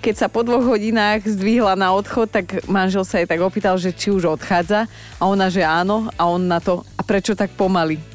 Keď 0.04 0.14
sa 0.14 0.28
po 0.30 0.44
dvoch 0.44 0.62
hodinách 0.62 1.24
zdvihla 1.24 1.74
na 1.74 1.90
odchod, 1.96 2.30
tak 2.30 2.62
manžel 2.68 3.02
sa 3.02 3.18
jej 3.18 3.26
tak 3.26 3.40
opýtal, 3.40 3.80
že 3.80 3.96
či 3.96 4.12
už 4.12 4.28
odchádza 4.38 4.86
a 5.18 5.22
ona, 5.24 5.48
že 5.48 5.64
áno 5.64 6.12
a 6.14 6.22
on 6.28 6.46
na 6.46 6.60
to, 6.60 6.84
a 6.94 7.02
prečo 7.02 7.32
tak 7.32 7.50
pomaly? 7.56 8.11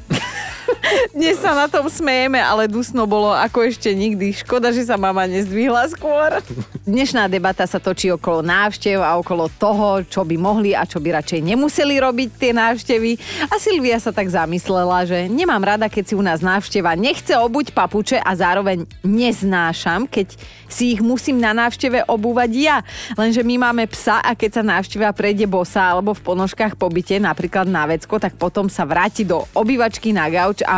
Dnes 1.12 1.40
sa 1.40 1.52
na 1.52 1.68
tom 1.68 1.88
smejeme, 1.92 2.40
ale 2.40 2.70
dusno 2.70 3.04
bolo 3.04 3.34
ako 3.34 3.68
ešte 3.68 3.92
nikdy. 3.92 4.32
Škoda, 4.32 4.72
že 4.72 4.88
sa 4.88 4.96
mama 4.96 5.28
nezdvihla 5.28 5.90
skôr. 5.92 6.40
Dnešná 6.88 7.28
debata 7.28 7.68
sa 7.68 7.82
točí 7.82 8.08
okolo 8.14 8.40
návštev 8.46 9.04
a 9.04 9.20
okolo 9.20 9.52
toho, 9.60 10.04
čo 10.08 10.24
by 10.24 10.36
mohli 10.40 10.72
a 10.72 10.88
čo 10.88 11.04
by 11.04 11.20
radšej 11.20 11.44
nemuseli 11.44 11.96
robiť 12.00 12.30
tie 12.40 12.52
návštevy. 12.56 13.12
A 13.52 13.60
Silvia 13.60 14.00
sa 14.00 14.16
tak 14.16 14.32
zamyslela, 14.32 15.04
že 15.04 15.28
nemám 15.28 15.64
rada, 15.64 15.92
keď 15.92 16.04
si 16.08 16.14
u 16.16 16.24
nás 16.24 16.40
návšteva 16.40 16.96
nechce 16.96 17.36
obuť 17.36 17.76
papuče 17.76 18.18
a 18.22 18.32
zároveň 18.38 18.88
neznášam, 19.04 20.08
keď 20.08 20.40
si 20.68 20.96
ich 20.96 21.02
musím 21.04 21.40
na 21.40 21.56
návšteve 21.56 22.08
obúvať 22.08 22.52
ja. 22.54 22.78
Lenže 23.16 23.42
my 23.44 23.72
máme 23.72 23.88
psa 23.88 24.20
a 24.20 24.36
keď 24.36 24.62
sa 24.62 24.64
návšteva 24.64 25.16
prejde 25.16 25.48
bosa 25.48 25.96
alebo 25.96 26.12
v 26.12 26.24
ponožkách 26.24 26.76
pobyte, 26.76 27.16
napríklad 27.18 27.66
na 27.68 27.88
vecko, 27.88 28.20
tak 28.20 28.36
potom 28.36 28.68
sa 28.68 28.84
vráti 28.84 29.24
do 29.24 29.48
obývačky 29.56 30.12
na 30.12 30.28
gauč 30.28 30.62
a 30.68 30.77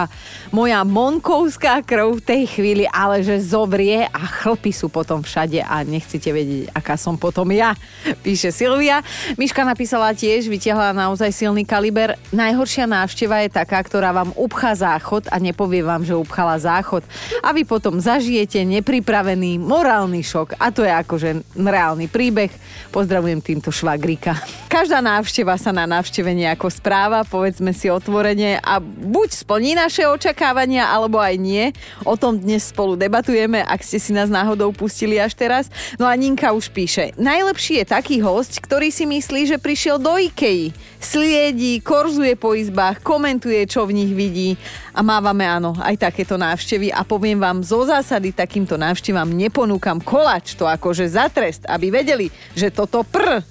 moja 0.53 0.85
monkovská 0.85 1.81
krv 1.81 2.21
v 2.21 2.23
tej 2.23 2.43
chvíli 2.45 2.85
ale 2.85 3.23
že 3.23 3.39
zovrie 3.39 4.05
a 4.05 4.21
chlpy 4.27 4.75
sú 4.75 4.91
potom 4.91 5.23
všade 5.23 5.63
a 5.63 5.81
nechcete 5.87 6.29
vedieť, 6.29 6.75
aká 6.75 6.99
som 6.99 7.15
potom 7.15 7.49
ja, 7.49 7.73
píše 8.25 8.53
Silvia. 8.53 9.01
Miška 9.39 9.63
napísala 9.63 10.11
tiež, 10.13 10.51
vytiahla 10.51 10.91
naozaj 10.91 11.31
silný 11.31 11.63
kaliber. 11.63 12.19
Najhoršia 12.35 12.85
návšteva 12.85 13.47
je 13.47 13.49
taká, 13.55 13.79
ktorá 13.79 14.11
vám 14.11 14.35
upchá 14.35 14.75
záchod 14.75 15.31
a 15.31 15.39
nepovie 15.39 15.79
vám, 15.79 16.03
že 16.03 16.13
upchala 16.13 16.59
záchod. 16.59 17.07
A 17.39 17.55
vy 17.55 17.63
potom 17.63 17.97
zažijete 17.97 18.61
nepripravený 18.67 19.57
morálny 19.63 20.19
šok. 20.19 20.59
A 20.59 20.75
to 20.75 20.83
je 20.83 20.91
akože 20.91 21.55
reálny 21.55 22.11
príbeh. 22.11 22.51
Pozdravujem 22.91 23.39
týmto 23.39 23.71
švagrika. 23.71 24.35
Každá 24.73 24.99
návšteva 24.99 25.55
sa 25.55 25.71
na 25.71 25.87
návšteve 25.87 26.29
nejako 26.35 26.67
správa, 26.69 27.23
povedzme 27.25 27.71
si 27.71 27.87
otvorene 27.87 28.59
a 28.59 28.77
buď 28.83 29.29
splní 29.45 29.73
naše 29.89 30.05
očakávania, 30.05 30.85
alebo 30.85 31.17
aj 31.17 31.33
nie. 31.41 31.73
O 32.05 32.13
tom 32.13 32.37
dnes 32.37 32.69
spolu 32.69 32.93
debatujeme, 32.93 33.65
ak 33.65 33.81
ste 33.81 33.97
si 33.97 34.13
nás 34.13 34.29
náhodou 34.29 34.69
pustili 34.69 35.17
až 35.17 35.33
teraz. 35.33 35.65
No 35.97 36.05
a 36.05 36.13
Ninka 36.13 36.53
už 36.53 36.69
píše, 36.69 37.09
najlepší 37.17 37.81
je 37.81 37.85
taký 37.89 38.21
host, 38.21 38.61
ktorý 38.61 38.93
si 38.93 39.09
myslí, 39.09 39.49
že 39.49 39.57
prišiel 39.57 39.97
do 39.97 40.13
Ikei. 40.13 40.69
Sliedí, 41.01 41.81
korzuje 41.81 42.37
po 42.37 42.53
izbách, 42.53 43.01
komentuje, 43.01 43.65
čo 43.65 43.89
v 43.89 43.97
nich 43.97 44.13
vidí 44.13 44.53
a 44.93 45.01
mávame 45.01 45.49
áno, 45.49 45.73
aj 45.81 46.11
takéto 46.11 46.37
návštevy 46.37 46.93
a 46.93 47.01
poviem 47.01 47.41
vám 47.41 47.65
zo 47.65 47.81
zásady 47.81 48.29
takýmto 48.29 48.77
návštevám 48.77 49.25
neponúkam 49.25 49.97
kolač, 49.97 50.53
to 50.53 50.69
akože 50.69 51.09
za 51.09 51.33
trest, 51.33 51.65
aby 51.65 51.89
vedeli, 51.89 52.29
že 52.53 52.69
toto 52.69 53.01
pr 53.01 53.41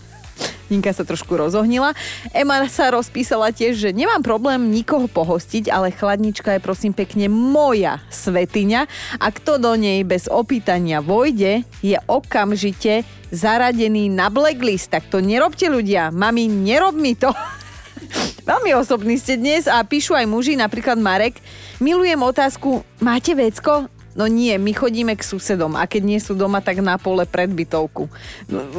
Ninka 0.69 0.93
sa 0.93 1.05
trošku 1.05 1.33
rozohnila. 1.33 1.97
Ema 2.37 2.69
sa 2.69 2.93
rozpísala 2.93 3.53
tiež, 3.53 3.77
že 3.77 3.91
nemám 3.97 4.21
problém 4.21 4.69
nikoho 4.69 5.09
pohostiť, 5.09 5.73
ale 5.73 5.93
chladnička 5.93 6.57
je 6.57 6.65
prosím 6.65 6.93
pekne 6.93 7.33
moja 7.33 8.05
svetiňa 8.13 8.81
a 9.17 9.27
kto 9.33 9.57
do 9.57 9.73
nej 9.75 10.05
bez 10.05 10.29
opýtania 10.29 11.01
vojde, 11.01 11.65
je 11.81 11.97
okamžite 12.05 13.09
zaradený 13.33 14.13
na 14.13 14.29
blacklist. 14.29 14.93
Tak 14.93 15.09
to 15.09 15.25
nerobte 15.25 15.69
ľudia. 15.69 16.13
Mami, 16.13 16.49
nerob 16.49 16.97
mi 16.97 17.17
to. 17.17 17.33
Veľmi 18.49 18.73
osobní 18.77 19.21
ste 19.21 19.37
dnes 19.37 19.69
a 19.69 19.81
píšu 19.85 20.17
aj 20.17 20.29
muži, 20.29 20.57
napríklad 20.57 20.97
Marek. 20.97 21.41
Milujem 21.81 22.21
otázku, 22.21 22.85
máte 23.01 23.37
vecko? 23.37 23.98
No 24.17 24.25
nie, 24.27 24.57
my 24.57 24.73
chodíme 24.73 25.15
k 25.15 25.23
susedom 25.23 25.77
a 25.77 25.85
keď 25.85 26.03
nie 26.03 26.21
sú 26.21 26.33
doma, 26.33 26.65
tak 26.65 26.81
na 26.81 26.97
pole 26.97 27.29
pred 27.29 27.51
bytovku. 27.53 28.09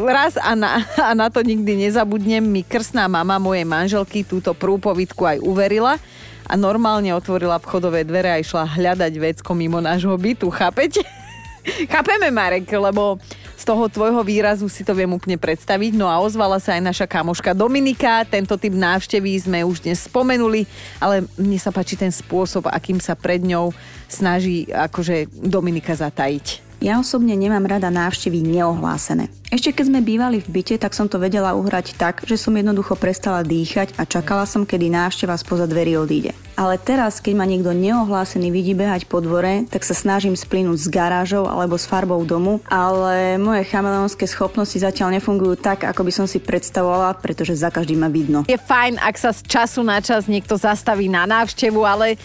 Raz 0.01 0.35
a 0.35 0.57
na, 0.57 0.81
a 1.09 1.13
na 1.13 1.29
to 1.29 1.45
nikdy 1.45 1.77
nezabudnem, 1.87 2.43
mi 2.43 2.65
krsná 2.65 3.05
mama 3.05 3.37
mojej 3.37 3.65
manželky 3.67 4.25
túto 4.25 4.51
prúpovidku 4.57 5.23
aj 5.25 5.37
uverila 5.45 6.01
a 6.49 6.53
normálne 6.57 7.13
otvorila 7.13 7.61
vchodové 7.61 8.01
dvere 8.01 8.33
a 8.33 8.41
išla 8.41 8.65
hľadať 8.65 9.13
vecko 9.21 9.53
mimo 9.53 9.77
nášho 9.77 10.17
bytu, 10.17 10.49
chápete? 10.49 11.05
Chápeme, 11.91 12.33
Marek, 12.33 12.65
lebo 12.65 13.21
z 13.59 13.63
toho 13.67 13.91
tvojho 13.91 14.23
výrazu 14.23 14.71
si 14.71 14.87
to 14.87 14.95
viem 14.95 15.11
úplne 15.11 15.35
predstaviť. 15.35 15.91
No 15.99 16.07
a 16.07 16.23
ozvala 16.23 16.63
sa 16.63 16.79
aj 16.79 16.95
naša 16.95 17.05
kamoška 17.11 17.51
Dominika. 17.51 18.23
Tento 18.23 18.55
typ 18.55 18.71
návštevy 18.71 19.35
sme 19.35 19.67
už 19.67 19.83
dnes 19.83 19.99
spomenuli, 20.07 20.63
ale 21.03 21.27
mne 21.35 21.59
sa 21.59 21.75
páči 21.75 21.99
ten 21.99 22.07
spôsob, 22.07 22.71
akým 22.71 23.03
sa 23.03 23.19
pred 23.19 23.43
ňou 23.43 23.75
snaží 24.07 24.71
akože 24.71 25.27
Dominika 25.43 25.91
zatajiť. 25.91 26.68
Ja 26.79 26.95
osobne 26.95 27.35
nemám 27.35 27.67
rada 27.67 27.91
návštevy 27.91 28.39
neohlásené. 28.39 29.27
Ešte 29.51 29.75
keď 29.75 29.85
sme 29.91 29.99
bývali 29.99 30.39
v 30.39 30.47
byte, 30.47 30.79
tak 30.79 30.95
som 30.95 31.11
to 31.11 31.19
vedela 31.19 31.51
uhrať 31.51 31.99
tak, 31.99 32.23
že 32.23 32.39
som 32.39 32.55
jednoducho 32.55 32.95
prestala 32.95 33.43
dýchať 33.43 33.99
a 33.99 34.07
čakala 34.07 34.47
som, 34.47 34.63
kedy 34.63 34.87
návšteva 34.87 35.35
spoza 35.35 35.67
dverí 35.67 35.99
odíde. 35.99 36.31
Ale 36.55 36.79
teraz, 36.79 37.19
keď 37.19 37.33
ma 37.35 37.43
niekto 37.43 37.75
neohlásený 37.75 38.47
vidí 38.47 38.71
behať 38.79 39.11
po 39.11 39.19
dvore, 39.19 39.67
tak 39.67 39.83
sa 39.83 39.91
snažím 39.91 40.39
splínuť 40.39 40.79
s 40.79 40.87
garážou 40.87 41.51
alebo 41.51 41.75
s 41.75 41.83
farbou 41.83 42.23
domu, 42.23 42.63
ale 42.71 43.35
moje 43.35 43.67
chameleonské 43.67 44.23
schopnosti 44.23 44.79
zatiaľ 44.79 45.19
nefungujú 45.19 45.59
tak, 45.59 45.83
ako 45.83 46.07
by 46.07 46.11
som 46.15 46.27
si 46.31 46.39
predstavovala, 46.39 47.19
pretože 47.19 47.59
za 47.59 47.67
každým 47.67 47.99
ma 47.99 48.07
vidno. 48.07 48.47
Je 48.47 48.55
fajn, 48.55 49.03
ak 49.03 49.15
sa 49.19 49.35
z 49.35 49.43
času 49.51 49.83
na 49.83 49.99
čas 49.99 50.31
niekto 50.31 50.55
zastaví 50.55 51.11
na 51.11 51.27
návštevu, 51.27 51.83
ale 51.83 52.15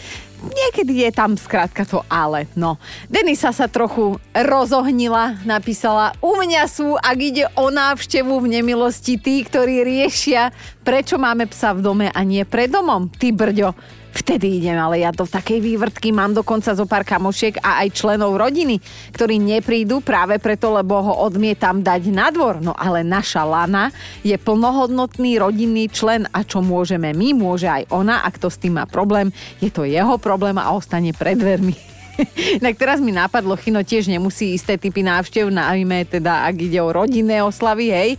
niekedy 0.51 1.09
je 1.09 1.11
tam 1.15 1.39
skrátka 1.39 1.89
to 1.89 2.05
ale. 2.11 2.49
No, 2.59 2.77
Denisa 3.09 3.53
sa 3.55 3.71
trochu 3.71 4.21
rozohnila, 4.33 5.39
napísala, 5.49 6.13
u 6.21 6.37
mňa 6.37 6.63
sú, 6.69 6.97
ak 6.99 7.19
ide 7.19 7.45
o 7.57 7.73
návštevu 7.73 8.45
v 8.45 8.61
nemilosti, 8.61 9.17
tí, 9.17 9.41
ktorí 9.45 9.85
riešia, 9.85 10.53
prečo 10.85 11.17
máme 11.17 11.49
psa 11.49 11.73
v 11.73 11.81
dome 11.81 12.07
a 12.13 12.21
nie 12.23 12.45
pred 12.45 12.69
domom. 12.69 13.09
Ty 13.09 13.33
brďo, 13.33 13.73
Vtedy 14.15 14.63
idem, 14.63 14.79
ale 14.79 15.03
ja 15.03 15.11
v 15.11 15.27
takej 15.27 15.59
vývrtky 15.59 16.15
mám 16.15 16.39
dokonca 16.39 16.71
zo 16.71 16.87
pár 16.87 17.03
kamošiek 17.03 17.59
a 17.59 17.83
aj 17.83 17.99
členov 17.99 18.39
rodiny, 18.39 18.79
ktorí 19.11 19.43
neprídu 19.43 19.99
práve 20.07 20.39
preto, 20.39 20.71
lebo 20.71 21.03
ho 21.03 21.15
odmietam 21.27 21.83
dať 21.83 22.15
na 22.15 22.31
dvor. 22.31 22.63
No 22.63 22.79
ale 22.79 23.03
naša 23.03 23.43
Lana 23.43 23.91
je 24.23 24.39
plnohodnotný 24.39 25.43
rodinný 25.43 25.91
člen 25.91 26.31
a 26.31 26.47
čo 26.47 26.63
môžeme 26.63 27.11
my, 27.11 27.35
môže 27.35 27.67
aj 27.67 27.91
ona. 27.91 28.23
Ak 28.23 28.39
to 28.39 28.47
s 28.47 28.63
tým 28.63 28.79
má 28.79 28.87
problém, 28.87 29.35
je 29.59 29.75
to 29.75 29.83
jeho 29.83 30.15
problém 30.23 30.63
a 30.63 30.71
ostane 30.71 31.11
pred 31.11 31.35
dvermi. 31.35 31.75
Inak 32.63 32.79
teraz 32.79 33.03
mi 33.03 33.11
napadlo, 33.11 33.59
Chino 33.59 33.83
tiež 33.83 34.07
nemusí 34.07 34.55
isté 34.55 34.79
typy 34.79 35.03
návštev, 35.03 35.51
najmä 35.51 36.07
teda 36.07 36.47
ak 36.47 36.55
ide 36.63 36.79
o 36.79 36.95
rodinné 36.95 37.43
oslavy, 37.43 37.91
hej. 37.91 38.11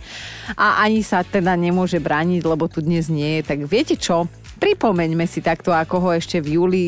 A 0.52 0.84
ani 0.84 1.00
sa 1.00 1.24
teda 1.24 1.56
nemôže 1.56 1.96
brániť, 1.96 2.44
lebo 2.44 2.68
tu 2.68 2.84
dnes 2.84 3.08
nie 3.08 3.40
je. 3.40 3.48
Tak 3.48 3.58
viete 3.64 3.96
čo? 3.96 4.28
Pripomeňme 4.56 5.28
si 5.28 5.44
takto, 5.44 5.68
ako 5.70 5.96
ho 6.00 6.10
ešte 6.16 6.40
v 6.40 6.56
júli 6.56 6.84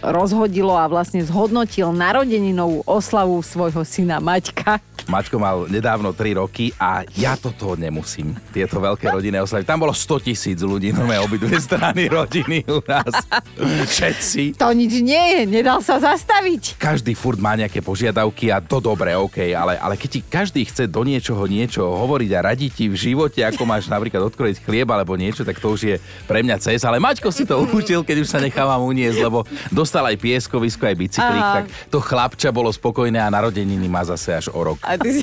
rozhodilo 0.00 0.72
a 0.76 0.88
vlastne 0.88 1.20
zhodnotil 1.20 1.92
narodeninovú 1.92 2.84
oslavu 2.88 3.40
svojho 3.44 3.84
syna 3.84 4.16
Maťka. 4.16 4.80
Maťko 5.10 5.36
mal 5.42 5.66
nedávno 5.66 6.14
3 6.14 6.38
roky 6.38 6.70
a 6.78 7.02
ja 7.18 7.34
toto 7.34 7.74
nemusím. 7.74 8.36
Tieto 8.54 8.78
veľké 8.78 9.10
rodinné 9.10 9.42
oslavy. 9.42 9.66
Tam 9.66 9.82
bolo 9.82 9.90
100 9.90 10.28
tisíc 10.28 10.60
ľudí, 10.62 10.94
no 10.94 11.08
obidve 11.20 11.58
strany 11.58 12.06
rodiny 12.06 12.62
u 12.70 12.78
nás. 12.84 13.12
Všetci. 13.90 14.60
To 14.60 14.70
nič 14.70 15.02
nie 15.02 15.18
je, 15.34 15.40
nedal 15.50 15.82
sa 15.82 15.98
zastaviť. 15.98 16.78
Každý 16.78 17.16
furt 17.18 17.42
má 17.42 17.58
nejaké 17.58 17.82
požiadavky 17.82 18.54
a 18.54 18.62
to 18.62 18.78
dobre, 18.78 19.16
OK, 19.18 19.50
ale, 19.50 19.76
ale 19.76 19.98
keď 19.98 20.08
ti 20.08 20.20
každý 20.22 20.62
chce 20.68 20.86
do 20.86 21.02
niečoho 21.02 21.42
niečo 21.48 21.82
hovoriť 21.82 22.30
a 22.36 22.46
radiť 22.54 22.70
ti 22.70 22.86
v 22.86 22.96
živote, 22.96 23.42
ako 23.42 23.66
máš 23.66 23.90
napríklad 23.90 24.30
odkrojiť 24.30 24.62
chlieb 24.62 24.88
alebo 24.88 25.18
niečo, 25.18 25.42
tak 25.42 25.58
to 25.58 25.74
už 25.74 25.80
je 25.80 25.96
pre 26.30 26.46
mňa 26.46 26.56
cez. 26.76 26.86
Ale 26.86 27.02
Maťko 27.02 27.28
si 27.32 27.48
to 27.48 27.62
učil, 27.70 28.04
keď 28.04 28.22
už 28.22 28.28
sa 28.28 28.38
nechávam 28.38 28.84
uniesť, 28.86 29.18
lebo 29.22 29.42
dostal 29.72 30.04
aj 30.06 30.16
pieskovisko, 30.20 30.86
aj 30.86 30.96
bicyklík, 30.96 31.46
tak 31.62 31.64
to 31.88 31.98
chlapča 31.98 32.50
bolo 32.54 32.70
spokojné 32.70 33.18
a 33.18 33.32
narodeniny 33.32 33.88
má 33.90 34.04
zase 34.06 34.36
až 34.36 34.46
o 34.52 34.60
rok. 34.60 34.78
A 34.84 34.98
ty 34.98 35.18
si... 35.18 35.22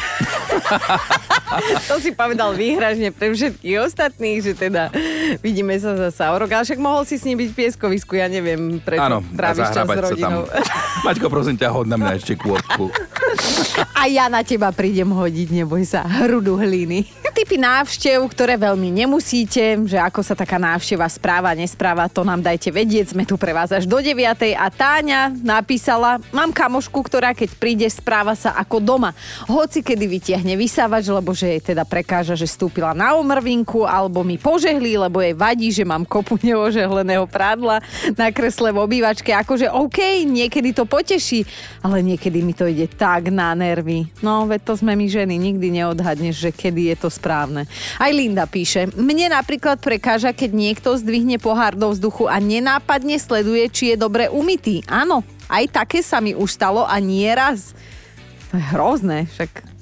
to 1.89 1.96
si 2.04 2.12
povedal 2.12 2.51
výhražne 2.54 3.13
pre 3.16 3.32
všetkých 3.32 3.77
ostatných, 3.84 4.39
že 4.44 4.54
teda 4.58 4.92
vidíme 5.39 5.75
sa 5.80 6.10
za 6.12 6.25
o 6.32 6.38
rok. 6.38 6.50
Ale 6.51 6.63
však 6.66 6.80
mohol 6.82 7.04
si 7.08 7.16
s 7.16 7.24
ním 7.24 7.39
byť 7.39 7.50
v 7.54 7.56
pieskovisku, 7.56 8.18
ja 8.18 8.27
neviem, 8.27 8.82
prečo 8.82 9.04
Áno, 9.04 9.24
tráviš 9.24 9.68
čas 9.72 9.86
s 9.86 10.00
rodinou. 10.12 10.44
Maťko, 11.06 11.25
prosím 11.30 11.56
ťa, 11.56 11.72
hod 11.72 11.88
na 11.88 11.96
mňa 11.96 12.12
ešte 12.18 12.34
kôpku. 12.36 12.89
A 13.94 14.10
ja 14.10 14.32
na 14.32 14.42
teba 14.42 14.72
prídem 14.74 15.10
hodiť, 15.10 15.48
neboj 15.63 15.84
sa, 15.86 16.04
hrudu 16.04 16.58
hliny. 16.58 17.06
Typy 17.38 17.62
návštev, 17.62 18.18
ktoré 18.34 18.58
veľmi 18.58 18.89
nemusíte, 18.89 19.77
že 19.86 20.01
ako 20.01 20.25
sa 20.25 20.34
taká 20.34 20.58
návšteva 20.58 21.06
správa, 21.06 21.37
nespráva, 21.41 22.08
to 22.08 22.24
nám 22.24 22.41
dajte 22.41 22.72
vedieť. 22.72 23.13
Sme 23.13 23.27
tu 23.27 23.36
pre 23.36 23.51
vás 23.51 23.70
až 23.74 23.84
do 23.84 24.00
9. 24.00 24.15
A 24.56 24.67
Táňa 24.72 25.36
napísala, 25.44 26.22
mám 26.32 26.56
kamošku, 26.56 26.96
ktorá 27.03 27.36
keď 27.36 27.50
príde, 27.60 27.88
správa 27.91 28.38
sa 28.38 28.56
ako 28.56 28.79
doma. 28.79 29.12
Hoci 29.50 29.84
kedy 29.84 30.06
vytiahne 30.08 30.56
vysávač, 30.56 31.12
lebo 31.12 31.36
že 31.36 31.58
jej 31.58 31.62
teda 31.74 31.84
prekáža, 31.84 32.39
že 32.39 32.48
stúpila 32.48 32.96
na 32.96 33.17
omrvinku, 33.20 33.84
alebo 33.84 34.24
mi 34.24 34.39
požehlí, 34.39 34.96
lebo 34.96 35.20
jej 35.20 35.36
vadí, 35.36 35.67
že 35.75 35.84
mám 35.84 36.08
kopu 36.08 36.39
neožehleného 36.48 37.27
prádla 37.27 37.84
na 38.15 38.32
kresle 38.32 38.72
v 38.72 38.79
obývačke. 38.79 39.36
Akože 39.36 39.67
OK, 39.67 40.24
niekedy 40.24 40.72
to 40.72 40.88
poteší, 40.88 41.44
ale 41.84 42.00
niekedy 42.00 42.39
mi 42.39 42.56
to 42.56 42.63
ide 42.63 42.88
tak 42.88 43.27
na 43.27 43.51
nervy. 43.51 44.08
No, 44.24 44.48
veď 44.48 44.62
to 44.63 44.74
sme 44.79 44.96
my 44.96 45.06
ženy, 45.12 45.36
nikdy 45.36 45.84
neodhadneš, 45.84 46.39
že 46.39 46.51
kedy 46.56 46.96
je 46.96 46.96
to 46.96 47.10
správne. 47.12 47.67
Aj 48.00 48.12
Linda 48.15 48.48
píše, 48.48 48.88
mne 48.96 49.36
napríklad 49.36 49.84
prekáža, 49.84 50.32
keď 50.32 50.51
niekto 50.56 50.96
zdvihne 50.96 51.26
pohár 51.36 51.75
do 51.75 51.91
vzduchu 51.91 52.31
a 52.31 52.39
nenápadne 52.39 53.19
sleduje, 53.19 53.67
či 53.67 53.84
je 53.91 53.96
dobre 54.00 54.31
umytý. 54.31 54.88
Áno, 54.88 55.27
aj 55.51 55.84
také 55.84 56.00
sa 56.00 56.24
mi 56.24 56.31
už 56.31 56.55
stalo 56.55 56.88
a 56.88 56.96
nie 57.03 57.27
raz. 57.27 57.75
To 58.48 58.55
je 58.55 58.63
hrozné, 58.72 59.27
však 59.36 59.75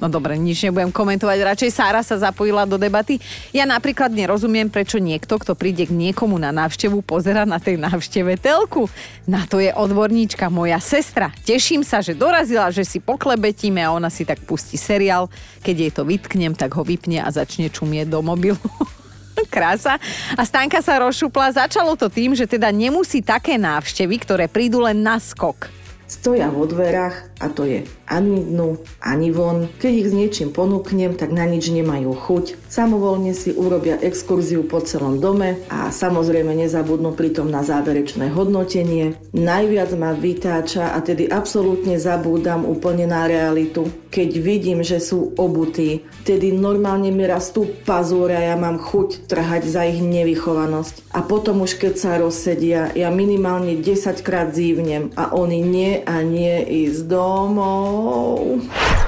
No 0.00 0.08
dobre, 0.08 0.40
nič 0.40 0.64
nebudem 0.64 0.90
komentovať. 0.90 1.38
Radšej 1.38 1.70
Sára 1.70 2.00
sa 2.00 2.16
zapojila 2.16 2.64
do 2.64 2.80
debaty. 2.80 3.20
Ja 3.52 3.68
napríklad 3.68 4.14
nerozumiem, 4.14 4.72
prečo 4.72 4.96
niekto, 4.96 5.36
kto 5.36 5.52
príde 5.52 5.84
k 5.84 5.92
niekomu 5.92 6.40
na 6.40 6.54
návštevu, 6.54 7.04
pozera 7.04 7.44
na 7.44 7.60
tej 7.60 7.76
návšteve 7.76 8.40
telku. 8.40 8.88
Na 9.28 9.44
to 9.44 9.60
je 9.60 9.70
odborníčka 9.74 10.48
moja 10.48 10.80
sestra. 10.80 11.30
Teším 11.44 11.84
sa, 11.84 12.00
že 12.00 12.16
dorazila, 12.16 12.72
že 12.72 12.86
si 12.86 13.02
poklebetíme 13.02 13.78
a 13.84 13.92
ona 13.92 14.08
si 14.08 14.24
tak 14.24 14.40
pustí 14.42 14.80
seriál. 14.80 15.28
Keď 15.60 15.76
jej 15.76 15.92
to 15.92 16.02
vytknem, 16.08 16.56
tak 16.56 16.72
ho 16.74 16.82
vypne 16.82 17.20
a 17.20 17.28
začne 17.28 17.68
čumieť 17.68 18.08
do 18.08 18.24
mobilu. 18.24 18.58
Krása. 19.54 19.96
A 20.36 20.42
Stanka 20.44 20.80
sa 20.84 21.00
rozšupla. 21.00 21.56
Začalo 21.56 21.96
to 21.96 22.08
tým, 22.12 22.36
že 22.36 22.48
teda 22.48 22.68
nemusí 22.72 23.24
také 23.24 23.56
návštevy, 23.56 24.16
ktoré 24.22 24.44
prídu 24.48 24.84
len 24.84 25.00
na 25.00 25.16
skok. 25.16 25.82
Stoja 26.12 26.52
vo 26.52 26.68
dverách 26.68 27.40
a 27.40 27.48
to 27.48 27.64
je 27.64 27.88
ani 28.04 28.44
dnu, 28.44 28.76
ani 29.00 29.32
von. 29.32 29.64
Keď 29.80 29.92
ich 29.96 30.08
s 30.12 30.14
niečím 30.14 30.52
ponúknem, 30.52 31.16
tak 31.16 31.32
na 31.32 31.48
nič 31.48 31.72
nemajú 31.72 32.12
chuť. 32.12 32.68
Samovolne 32.68 33.32
si 33.32 33.48
urobia 33.56 33.96
exkurziu 33.96 34.68
po 34.68 34.84
celom 34.84 35.24
dome 35.24 35.64
a 35.72 35.88
samozrejme 35.88 36.52
nezabudnú 36.52 37.16
pritom 37.16 37.48
na 37.48 37.64
záverečné 37.64 38.28
hodnotenie. 38.28 39.16
Najviac 39.32 39.96
ma 39.96 40.12
vytáča 40.12 40.92
a 40.92 41.00
tedy 41.00 41.32
absolútne 41.32 41.96
zabúdam 41.96 42.68
úplne 42.68 43.08
na 43.08 43.24
realitu. 43.24 43.88
Keď 44.12 44.30
vidím, 44.44 44.84
že 44.84 45.00
sú 45.00 45.32
obutí, 45.40 46.04
tedy 46.28 46.52
normálne 46.52 47.08
mi 47.08 47.24
rastú 47.24 47.64
pazúre 47.88 48.36
a 48.36 48.52
ja 48.52 48.56
mám 48.60 48.76
chuť 48.76 49.24
trhať 49.24 49.64
za 49.64 49.88
ich 49.88 50.04
nevychovanosť. 50.04 51.16
A 51.16 51.24
potom 51.24 51.64
už 51.64 51.80
keď 51.80 51.94
sa 51.96 52.20
rozsedia, 52.20 52.92
ja 52.92 53.08
minimálne 53.08 53.80
10 53.80 54.20
krát 54.20 54.52
zívnem 54.52 55.08
a 55.16 55.32
oni 55.32 55.64
nie 55.64 55.92
a 56.04 56.20
nie 56.20 56.60
ísť 56.84 57.08
domov 57.08 58.60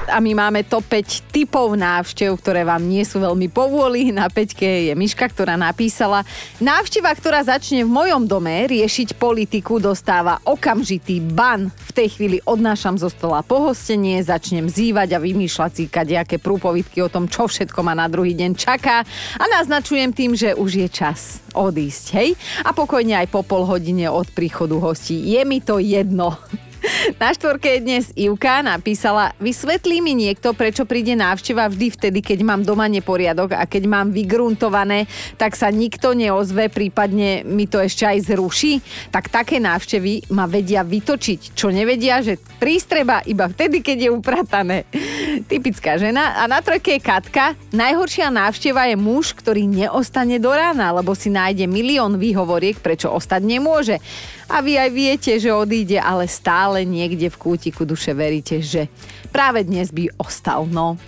a 0.05 0.21
my 0.21 0.31
máme 0.37 0.61
to 0.65 0.79
5 0.81 1.33
typov 1.33 1.73
návštev, 1.73 2.37
ktoré 2.37 2.61
vám 2.61 2.85
nie 2.85 3.01
sú 3.01 3.21
veľmi 3.21 3.49
povôli. 3.49 4.13
Na 4.13 4.29
5 4.29 4.55
je 4.61 4.93
Miška, 4.93 5.25
ktorá 5.29 5.57
napísala 5.57 6.21
Návšteva, 6.61 7.11
ktorá 7.11 7.41
začne 7.41 7.83
v 7.83 7.91
mojom 7.91 8.29
dome 8.29 8.69
riešiť 8.69 9.17
politiku, 9.17 9.81
dostáva 9.81 10.39
okamžitý 10.45 11.19
ban. 11.19 11.73
V 11.73 11.91
tej 11.91 12.07
chvíli 12.15 12.37
odnášam 12.45 12.95
zo 13.01 13.09
stola 13.09 13.41
pohostenie, 13.41 14.21
začnem 14.21 14.69
zývať 14.95 15.11
a 15.11 15.19
vymýšľať 15.19 15.71
si 15.75 15.83
kadejaké 15.91 16.39
prúpovidky 16.39 17.03
o 17.03 17.11
tom, 17.11 17.27
čo 17.27 17.51
všetko 17.51 17.83
ma 17.83 17.91
na 17.91 18.07
druhý 18.07 18.31
deň 18.31 18.55
čaká 18.55 19.03
a 19.35 19.43
naznačujem 19.59 20.15
tým, 20.15 20.39
že 20.39 20.55
už 20.55 20.71
je 20.71 20.87
čas 20.87 21.43
odísť, 21.51 22.05
hej? 22.15 22.31
A 22.63 22.71
pokojne 22.71 23.19
aj 23.19 23.27
po 23.27 23.43
pol 23.43 23.67
hodine 23.67 24.07
od 24.07 24.31
príchodu 24.31 24.79
hostí. 24.79 25.19
Je 25.19 25.43
mi 25.43 25.59
to 25.59 25.83
jedno. 25.83 26.39
Na 27.05 27.29
štvorke 27.29 27.85
dnes 27.85 28.09
Ivka 28.17 28.65
napísala, 28.65 29.37
vysvetlí 29.37 30.01
mi 30.01 30.17
niekto, 30.17 30.57
prečo 30.57 30.89
príde 30.89 31.13
návšteva 31.13 31.69
vždy 31.69 31.93
vtedy, 31.93 32.19
keď 32.25 32.41
mám 32.41 32.65
doma 32.65 32.89
neporiadok 32.89 33.53
a 33.53 33.69
keď 33.69 33.85
mám 33.85 34.07
vygruntované, 34.09 35.05
tak 35.37 35.53
sa 35.53 35.69
nikto 35.69 36.17
neozve, 36.17 36.65
prípadne 36.73 37.45
mi 37.45 37.69
to 37.69 37.77
ešte 37.77 38.09
aj 38.09 38.33
zruší. 38.33 38.81
Tak 39.13 39.29
také 39.29 39.61
návštevy 39.61 40.33
ma 40.33 40.49
vedia 40.49 40.81
vytočiť, 40.81 41.53
čo 41.53 41.69
nevedia, 41.69 42.25
že 42.25 42.41
prístreba 42.57 43.21
iba 43.29 43.45
vtedy, 43.53 43.85
keď 43.85 44.09
je 44.09 44.09
upratané. 44.09 44.77
Typická 45.45 46.01
žena. 46.01 46.41
A 46.41 46.49
na 46.49 46.57
trojke 46.65 46.97
je 46.97 47.05
Katka. 47.05 47.53
Najhoršia 47.69 48.33
návšteva 48.33 48.89
je 48.89 48.97
muž, 48.97 49.37
ktorý 49.37 49.69
neostane 49.69 50.41
do 50.41 50.49
rána, 50.49 50.89
lebo 50.89 51.13
si 51.13 51.29
nájde 51.29 51.69
milión 51.69 52.17
výhovoriek, 52.17 52.81
prečo 52.81 53.13
ostať 53.13 53.45
nemôže. 53.45 54.01
A 54.45 54.61
vy 54.61 54.77
aj 54.77 54.89
viete, 54.93 55.31
že 55.41 55.49
odíde, 55.49 55.97
ale 55.97 56.29
stále 56.29 56.85
niekde 56.85 57.33
v 57.33 57.39
kútiku 57.39 57.81
duše 57.81 58.13
veríte, 58.13 58.61
že 58.61 58.87
práve 59.33 59.65
dnes 59.65 59.89
by 59.89 60.13
ostal. 60.21 60.69
No. 60.69 61.01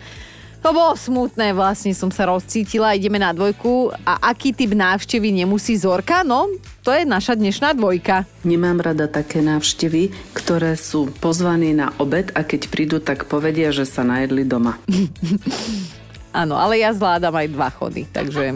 To 0.66 0.74
bolo 0.74 0.98
smutné, 0.98 1.54
vlastne 1.54 1.94
som 1.94 2.10
sa 2.10 2.28
rozcítila, 2.28 2.98
ideme 2.98 3.22
na 3.22 3.30
dvojku. 3.32 3.94
A 4.04 4.34
aký 4.34 4.52
typ 4.58 4.74
návštevy 4.74 5.30
nemusí 5.30 5.78
Zorka? 5.78 6.26
No, 6.26 6.50
to 6.82 6.90
je 6.90 7.06
naša 7.06 7.38
dnešná 7.38 7.78
dvojka. 7.78 8.26
Nemám 8.42 8.82
rada 8.82 9.06
také 9.06 9.46
návštevy, 9.46 10.12
ktoré 10.34 10.74
sú 10.74 11.14
pozvaní 11.22 11.78
na 11.78 11.94
obed 12.02 12.34
a 12.34 12.42
keď 12.42 12.62
prídu, 12.74 12.98
tak 12.98 13.30
povedia, 13.30 13.70
že 13.70 13.86
sa 13.86 14.02
najedli 14.02 14.44
doma. 14.44 14.82
Áno, 16.38 16.54
ale 16.54 16.84
ja 16.84 16.94
zvládam 16.94 17.34
aj 17.34 17.48
dva 17.50 17.70
chody, 17.74 18.06
takže 18.14 18.54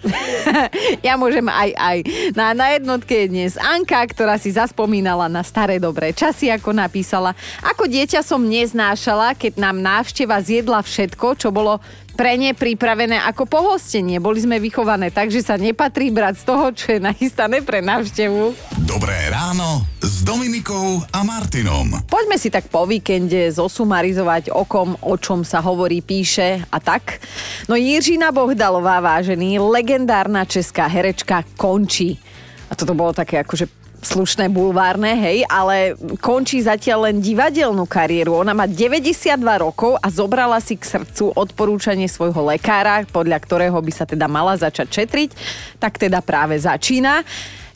ja 1.06 1.14
môžem 1.20 1.44
aj 1.44 1.70
aj. 1.76 1.98
Na, 2.32 2.56
na 2.56 2.72
jednotke 2.72 3.26
je 3.26 3.32
dnes 3.32 3.52
Anka, 3.60 4.00
ktorá 4.08 4.40
si 4.40 4.52
zaspomínala 4.52 5.28
na 5.28 5.44
staré 5.44 5.76
dobré 5.76 6.16
časy, 6.16 6.48
ako 6.48 6.72
napísala. 6.72 7.36
Ako 7.60 7.84
dieťa 7.84 8.24
som 8.24 8.40
neznášala, 8.40 9.36
keď 9.36 9.60
nám 9.60 9.76
návšteva 9.80 10.40
zjedla 10.40 10.80
všetko, 10.80 11.36
čo 11.36 11.48
bolo 11.52 11.78
pre 12.20 12.36
ne 12.36 12.52
pripravené 12.52 13.16
ako 13.32 13.48
pohostenie. 13.48 14.20
Boli 14.20 14.44
sme 14.44 14.60
vychované 14.60 15.08
tak, 15.08 15.32
že 15.32 15.40
sa 15.40 15.56
nepatrí 15.56 16.12
brať 16.12 16.34
z 16.36 16.44
toho, 16.44 16.66
čo 16.68 16.86
je 16.92 17.00
nachystané 17.00 17.64
pre 17.64 17.80
návštevu. 17.80 18.52
Dobré 18.84 19.16
ráno 19.32 19.88
s 20.04 20.20
Dominikou 20.20 21.00
a 21.16 21.24
Martinom. 21.24 22.04
Poďme 22.04 22.36
si 22.36 22.52
tak 22.52 22.68
po 22.68 22.84
víkende 22.84 23.48
zosumarizovať 23.48 24.52
okom, 24.52 25.00
o 25.00 25.16
čom 25.16 25.48
sa 25.48 25.64
hovorí, 25.64 26.04
píše 26.04 26.60
a 26.68 26.76
tak. 26.76 27.24
No 27.72 27.80
Jiřina 27.80 28.36
Bohdalová, 28.36 29.00
vážený, 29.00 29.56
legendárna 29.56 30.44
česká 30.44 30.92
herečka 30.92 31.40
končí. 31.56 32.20
A 32.68 32.76
toto 32.76 32.92
bolo 32.92 33.16
také 33.16 33.40
akože 33.40 33.79
slušné 34.00 34.48
bulvárne, 34.48 35.12
hej, 35.16 35.44
ale 35.46 35.94
končí 36.20 36.60
zatiaľ 36.64 37.12
len 37.12 37.20
divadelnú 37.20 37.84
kariéru. 37.84 38.40
Ona 38.40 38.56
má 38.56 38.64
92 38.64 39.36
rokov 39.60 40.00
a 40.00 40.08
zobrala 40.08 40.56
si 40.58 40.76
k 40.76 40.88
srdcu 40.88 41.36
odporúčanie 41.36 42.08
svojho 42.08 42.40
lekára, 42.48 43.04
podľa 43.08 43.38
ktorého 43.40 43.76
by 43.76 43.92
sa 43.92 44.08
teda 44.08 44.24
mala 44.26 44.56
začať 44.56 45.04
četriť, 45.04 45.30
tak 45.76 46.00
teda 46.00 46.24
práve 46.24 46.56
začína. 46.56 47.22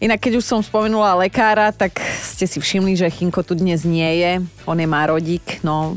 Inak 0.01 0.21
keď 0.21 0.41
už 0.41 0.45
som 0.45 0.61
spomenula 0.61 1.17
lekára, 1.17 1.71
tak 1.71 1.97
ste 2.21 2.45
si 2.45 2.59
všimli, 2.61 2.99
že 2.99 3.09
Chinko 3.09 3.41
tu 3.47 3.55
dnes 3.57 3.85
nie 3.87 4.21
je. 4.21 4.33
On 4.69 4.77
je 4.77 4.89
márodík, 4.89 5.61
no 5.65 5.97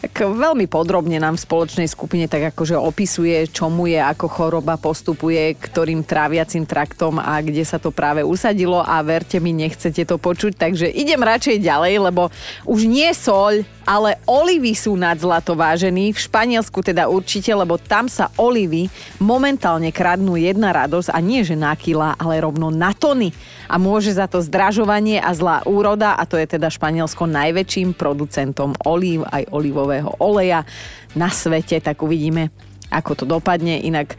tak 0.00 0.12
veľmi 0.24 0.66
podrobne 0.66 1.20
nám 1.20 1.36
v 1.36 1.44
spoločnej 1.44 1.88
skupine 1.90 2.26
tak 2.26 2.54
akože 2.54 2.76
opisuje, 2.78 3.48
čo 3.50 3.68
mu 3.68 3.86
je, 3.90 4.00
ako 4.00 4.26
choroba 4.28 4.80
postupuje, 4.80 5.56
ktorým 5.56 6.02
tráviacim 6.06 6.64
traktom 6.64 7.20
a 7.20 7.38
kde 7.42 7.62
sa 7.66 7.76
to 7.76 7.92
práve 7.92 8.24
usadilo. 8.24 8.80
A 8.80 9.02
verte 9.04 9.38
mi, 9.42 9.52
nechcete 9.52 10.06
to 10.08 10.16
počuť, 10.16 10.56
takže 10.56 10.86
idem 10.88 11.20
radšej 11.20 11.62
ďalej, 11.62 11.94
lebo 12.10 12.28
už 12.64 12.88
nie 12.88 13.10
soľ, 13.12 13.75
ale 13.86 14.18
olivy 14.26 14.74
sú 14.74 14.98
nad 14.98 15.14
zlato 15.16 15.54
vážení. 15.54 16.10
V 16.10 16.18
Španielsku 16.18 16.82
teda 16.82 17.06
určite, 17.06 17.54
lebo 17.54 17.78
tam 17.78 18.10
sa 18.10 18.34
olivy 18.34 18.90
momentálne 19.22 19.94
kradnú 19.94 20.34
jedna 20.34 20.74
radosť 20.74 21.14
a 21.14 21.18
nie 21.22 21.46
že 21.46 21.54
na 21.54 21.72
kila, 21.78 22.18
ale 22.18 22.42
rovno 22.42 22.74
na 22.74 22.90
tony. 22.90 23.30
A 23.70 23.78
môže 23.78 24.10
za 24.10 24.26
to 24.26 24.42
zdražovanie 24.42 25.22
a 25.22 25.30
zlá 25.32 25.62
úroda 25.64 26.18
a 26.18 26.26
to 26.26 26.34
je 26.34 26.58
teda 26.58 26.66
Španielsko 26.66 27.30
najväčším 27.30 27.94
producentom 27.94 28.74
olív 28.82 29.22
aj 29.30 29.46
olivového 29.54 30.18
oleja 30.18 30.66
na 31.14 31.30
svete, 31.30 31.80
tak 31.80 32.02
uvidíme, 32.02 32.52
ako 32.90 33.12
to 33.18 33.24
dopadne. 33.24 33.80
Inak 33.80 34.14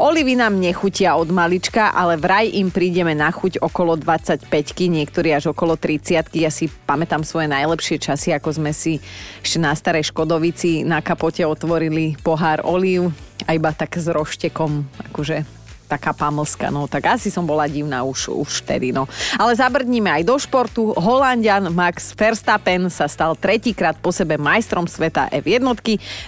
olivy 0.00 0.34
nám 0.36 0.58
nechutia 0.58 1.16
od 1.16 1.28
malička, 1.28 1.92
ale 1.92 2.16
vraj 2.16 2.48
im 2.50 2.72
prídeme 2.72 3.12
na 3.12 3.28
chuť 3.28 3.60
okolo 3.60 3.96
25 3.98 4.48
niektorí 4.88 5.30
až 5.34 5.52
okolo 5.52 5.76
30 5.76 6.32
Ja 6.34 6.50
si 6.50 6.68
pamätám 6.68 7.22
svoje 7.22 7.50
najlepšie 7.52 8.00
časy, 8.00 8.32
ako 8.32 8.60
sme 8.62 8.72
si 8.72 8.98
ešte 9.44 9.58
na 9.60 9.76
starej 9.76 10.10
Škodovici 10.10 10.82
na 10.82 11.04
kapote 11.04 11.44
otvorili 11.44 12.16
pohár 12.20 12.64
olív 12.64 13.12
a 13.48 13.56
iba 13.56 13.72
tak 13.72 13.96
s 13.96 14.08
roštekom, 14.08 14.84
akože 15.10 15.59
taká 15.90 16.14
pamlska, 16.14 16.70
no 16.70 16.86
tak 16.86 17.18
asi 17.18 17.34
som 17.34 17.42
bola 17.42 17.66
divná 17.66 18.06
už, 18.06 18.30
už 18.30 18.62
vtedy, 18.62 18.94
no. 18.94 19.10
Ale 19.34 19.58
zabrdníme 19.58 20.06
aj 20.06 20.22
do 20.22 20.38
športu. 20.38 20.94
Holandian 20.94 21.66
Max 21.74 22.14
Verstappen 22.14 22.86
sa 22.86 23.10
stal 23.10 23.34
tretíkrát 23.34 23.98
po 23.98 24.14
sebe 24.14 24.38
majstrom 24.38 24.86
sveta 24.86 25.26
F1. 25.34 25.66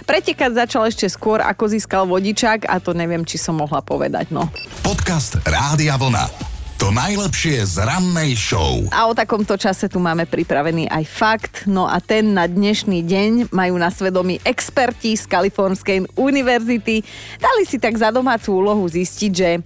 Pretekať 0.03 0.51
začal 0.51 0.91
ešte 0.91 1.07
skôr, 1.07 1.39
ako 1.39 1.71
získal 1.71 2.03
vodičák 2.03 2.67
a 2.67 2.83
to 2.83 2.91
neviem, 2.91 3.23
či 3.23 3.39
som 3.39 3.55
mohla 3.55 3.79
povedať, 3.79 4.35
no. 4.35 4.51
Podcast 4.83 5.39
Rádia 5.47 5.95
Vlna. 5.95 6.52
To 6.83 6.91
najlepšie 6.91 7.63
z 7.63 7.79
rannej 7.79 8.35
show. 8.35 8.83
A 8.91 9.07
o 9.07 9.15
takomto 9.15 9.55
čase 9.55 9.87
tu 9.87 10.03
máme 10.03 10.27
pripravený 10.27 10.91
aj 10.91 11.03
fakt. 11.07 11.53
No 11.63 11.87
a 11.87 12.03
ten 12.03 12.35
na 12.35 12.43
dnešný 12.43 13.07
deň 13.07 13.55
majú 13.55 13.79
na 13.79 13.87
svedomí 13.87 14.43
experti 14.43 15.15
z 15.15 15.23
Kalifornskej 15.23 16.11
univerzity. 16.19 16.99
Dali 17.39 17.63
si 17.63 17.79
tak 17.79 17.95
za 17.95 18.11
domácu 18.11 18.59
úlohu 18.59 18.83
zistiť, 18.83 19.31
že 19.31 19.63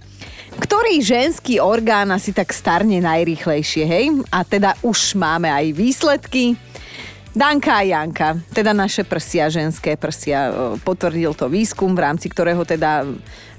ktorý 0.62 1.02
ženský 1.02 1.58
orgán 1.58 2.14
asi 2.14 2.30
tak 2.30 2.54
starne 2.54 3.02
najrýchlejšie, 3.02 3.82
hej? 3.82 4.22
A 4.30 4.46
teda 4.46 4.78
už 4.86 5.18
máme 5.18 5.50
aj 5.50 5.74
výsledky. 5.74 6.54
Danka 7.36 7.78
a 7.78 7.84
Janka, 7.84 8.40
teda 8.56 8.72
naše 8.72 9.04
prsia, 9.04 9.52
ženské 9.52 10.00
prsia, 10.00 10.48
o, 10.48 10.52
potvrdil 10.80 11.36
to 11.36 11.46
výskum, 11.46 11.92
v 11.92 12.02
rámci 12.08 12.32
ktorého 12.32 12.64
teda 12.64 13.04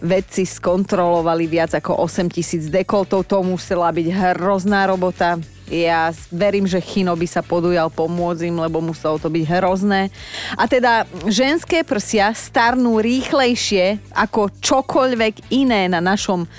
vedci 0.02 0.44
skontrolovali 0.44 1.46
viac 1.46 1.78
ako 1.78 2.02
8 2.02 2.34
tisíc 2.34 2.66
dekoltov. 2.68 3.30
To 3.30 3.46
musela 3.46 3.94
byť 3.94 4.08
hrozná 4.10 4.90
robota. 4.90 5.38
Ja 5.70 6.10
verím, 6.34 6.66
že 6.66 6.82
Chino 6.82 7.14
by 7.14 7.28
sa 7.30 7.46
podujal 7.46 7.94
pomôcť 7.94 8.50
im, 8.50 8.58
lebo 8.58 8.82
muselo 8.82 9.22
to 9.22 9.30
byť 9.30 9.46
hrozné. 9.46 10.10
A 10.58 10.66
teda 10.66 11.06
ženské 11.30 11.86
prsia 11.86 12.34
starnú 12.34 12.98
rýchlejšie 12.98 14.02
ako 14.18 14.50
čokoľvek 14.66 15.54
iné 15.54 15.86
na 15.86 16.02
našom 16.02 16.50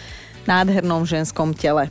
nádhernom 0.46 1.02
ženskom 1.04 1.52
tele. 1.58 1.90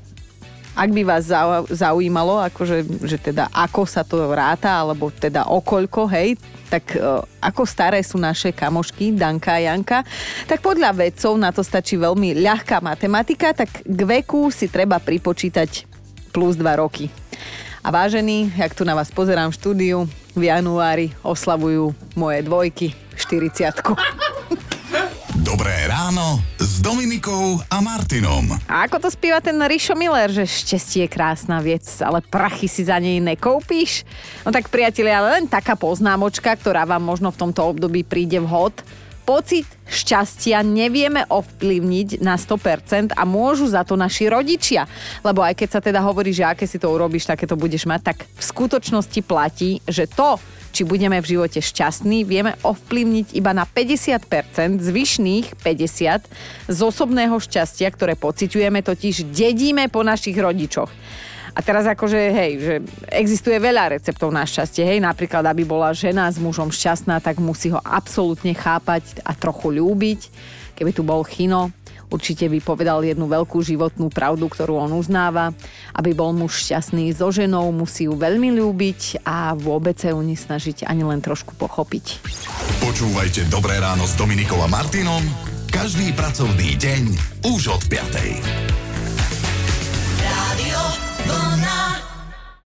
Ak 0.77 0.89
by 0.93 1.01
vás 1.03 1.27
zau- 1.27 1.67
zaujímalo, 1.67 2.39
akože, 2.49 2.85
že 3.03 3.17
teda 3.19 3.49
ako 3.51 3.83
sa 3.85 4.05
to 4.05 4.29
ráta, 4.31 4.79
alebo 4.79 5.09
teda 5.09 5.49
okoľko, 5.49 6.01
hej, 6.13 6.39
tak 6.69 6.95
e, 6.95 7.01
ako 7.41 7.61
staré 7.65 7.99
sú 8.05 8.21
naše 8.21 8.53
kamošky 8.53 9.11
Danka 9.11 9.57
a 9.57 9.63
Janka, 9.65 10.05
tak 10.45 10.61
podľa 10.61 10.93
vedcov 10.93 11.35
na 11.35 11.49
to 11.49 11.65
stačí 11.65 11.97
veľmi 11.97 12.37
ľahká 12.39 12.79
matematika, 12.79 13.51
tak 13.51 13.83
k 13.83 14.01
veku 14.05 14.53
si 14.53 14.69
treba 14.69 15.01
pripočítať 15.01 15.89
plus 16.31 16.55
2 16.55 16.65
roky. 16.77 17.09
A 17.83 17.89
vážení, 17.89 18.51
jak 18.53 18.75
tu 18.75 18.83
na 18.83 18.93
vás 18.93 19.09
pozerám 19.09 19.49
v 19.49 19.57
štúdiu, 19.57 19.97
v 20.35 20.43
januári 20.51 21.15
oslavujú 21.25 21.95
moje 22.13 22.39
dvojky 22.45 22.87
40 23.17 23.71
Dobré 23.83 24.28
ráno 26.09 26.41
s 26.57 26.81
Dominikou 26.81 27.61
a 27.69 27.85
Martinom. 27.85 28.57
A 28.65 28.89
ako 28.89 28.97
to 28.97 29.13
spieva 29.13 29.37
ten 29.45 29.61
Rišo 29.61 29.93
Miller, 29.93 30.33
že 30.33 30.41
šťastie 30.41 31.05
je 31.05 31.13
krásna 31.13 31.61
vec, 31.61 31.85
ale 32.01 32.25
prachy 32.25 32.65
si 32.65 32.81
za 32.81 32.97
nej 32.97 33.21
nekoupíš? 33.21 34.09
No 34.41 34.49
tak 34.49 34.73
priatelia, 34.73 35.21
len 35.21 35.45
taká 35.45 35.77
poznámočka, 35.77 36.49
ktorá 36.57 36.89
vám 36.89 37.05
možno 37.05 37.29
v 37.29 37.45
tomto 37.45 37.61
období 37.61 38.01
príde 38.01 38.41
vhod. 38.41 38.81
Pocit 39.21 39.69
šťastia 39.85 40.65
nevieme 40.65 41.29
ovplyvniť 41.29 42.25
na 42.25 42.41
100% 42.41 43.13
a 43.13 43.21
môžu 43.29 43.69
za 43.69 43.85
to 43.85 43.93
naši 43.93 44.33
rodičia. 44.33 44.89
Lebo 45.21 45.45
aj 45.45 45.61
keď 45.61 45.69
sa 45.77 45.77
teda 45.77 46.01
hovorí, 46.01 46.33
že 46.33 46.41
aké 46.41 46.65
si 46.65 46.81
to 46.81 46.89
urobíš, 46.89 47.29
také 47.29 47.45
to 47.45 47.53
budeš 47.53 47.85
mať, 47.85 48.01
tak 48.01 48.25
v 48.25 48.41
skutočnosti 48.41 49.21
platí, 49.29 49.77
že 49.85 50.09
to, 50.09 50.41
či 50.71 50.87
budeme 50.87 51.19
v 51.19 51.29
živote 51.37 51.59
šťastní, 51.59 52.23
vieme 52.23 52.55
ovplyvniť 52.61 53.35
iba 53.35 53.51
na 53.51 53.67
50%, 53.67 54.79
zvyšných 54.79 55.59
50% 55.59 56.69
z 56.69 56.79
osobného 56.79 57.35
šťastia, 57.37 57.89
ktoré 57.91 58.13
pociťujeme, 58.15 58.85
totiž 58.85 59.29
dedíme 59.33 59.89
po 59.89 60.05
našich 60.05 60.37
rodičoch. 60.37 60.89
A 61.57 61.59
teraz 61.65 61.83
akože, 61.89 62.19
hej, 62.31 62.51
že 62.61 62.75
existuje 63.09 63.57
veľa 63.57 63.97
receptov 63.97 64.29
na 64.29 64.45
šťastie, 64.45 64.85
hej, 64.85 64.99
napríklad, 65.01 65.43
aby 65.43 65.65
bola 65.65 65.91
žena 65.91 66.29
s 66.29 66.37
mužom 66.39 66.69
šťastná, 66.69 67.19
tak 67.19 67.41
musí 67.41 67.73
ho 67.73 67.81
absolútne 67.81 68.53
chápať 68.53 69.19
a 69.25 69.33
trochu 69.33 69.73
ľúbiť. 69.75 70.19
Keby 70.77 70.91
tu 70.95 71.03
bol 71.03 71.25
Chino, 71.27 71.73
určite 72.09 72.49
by 72.49 72.59
povedal 72.61 73.05
jednu 73.05 73.29
veľkú 73.29 73.61
životnú 73.61 74.09
pravdu, 74.11 74.49
ktorú 74.49 74.81
on 74.81 74.91
uznáva. 74.97 75.53
Aby 75.95 76.17
bol 76.17 76.35
muž 76.35 76.67
šťastný 76.67 77.13
so 77.15 77.29
ženou, 77.29 77.71
musí 77.71 78.09
ju 78.09 78.17
veľmi 78.17 78.53
ľúbiť 78.59 79.23
a 79.25 79.55
vôbec 79.55 79.95
sa 79.95 80.11
ju 80.13 80.19
nesnažiť 80.19 80.89
ani 80.89 81.05
len 81.05 81.21
trošku 81.21 81.55
pochopiť. 81.55 82.25
Počúvajte 82.83 83.47
Dobré 83.47 83.77
ráno 83.79 84.03
s 84.09 84.17
Dominikou 84.17 84.59
a 84.59 84.67
Martinom 84.67 85.21
každý 85.69 86.09
pracovný 86.17 86.73
deň 86.81 87.03
už 87.45 87.77
od 87.77 87.81
5. 87.93 88.88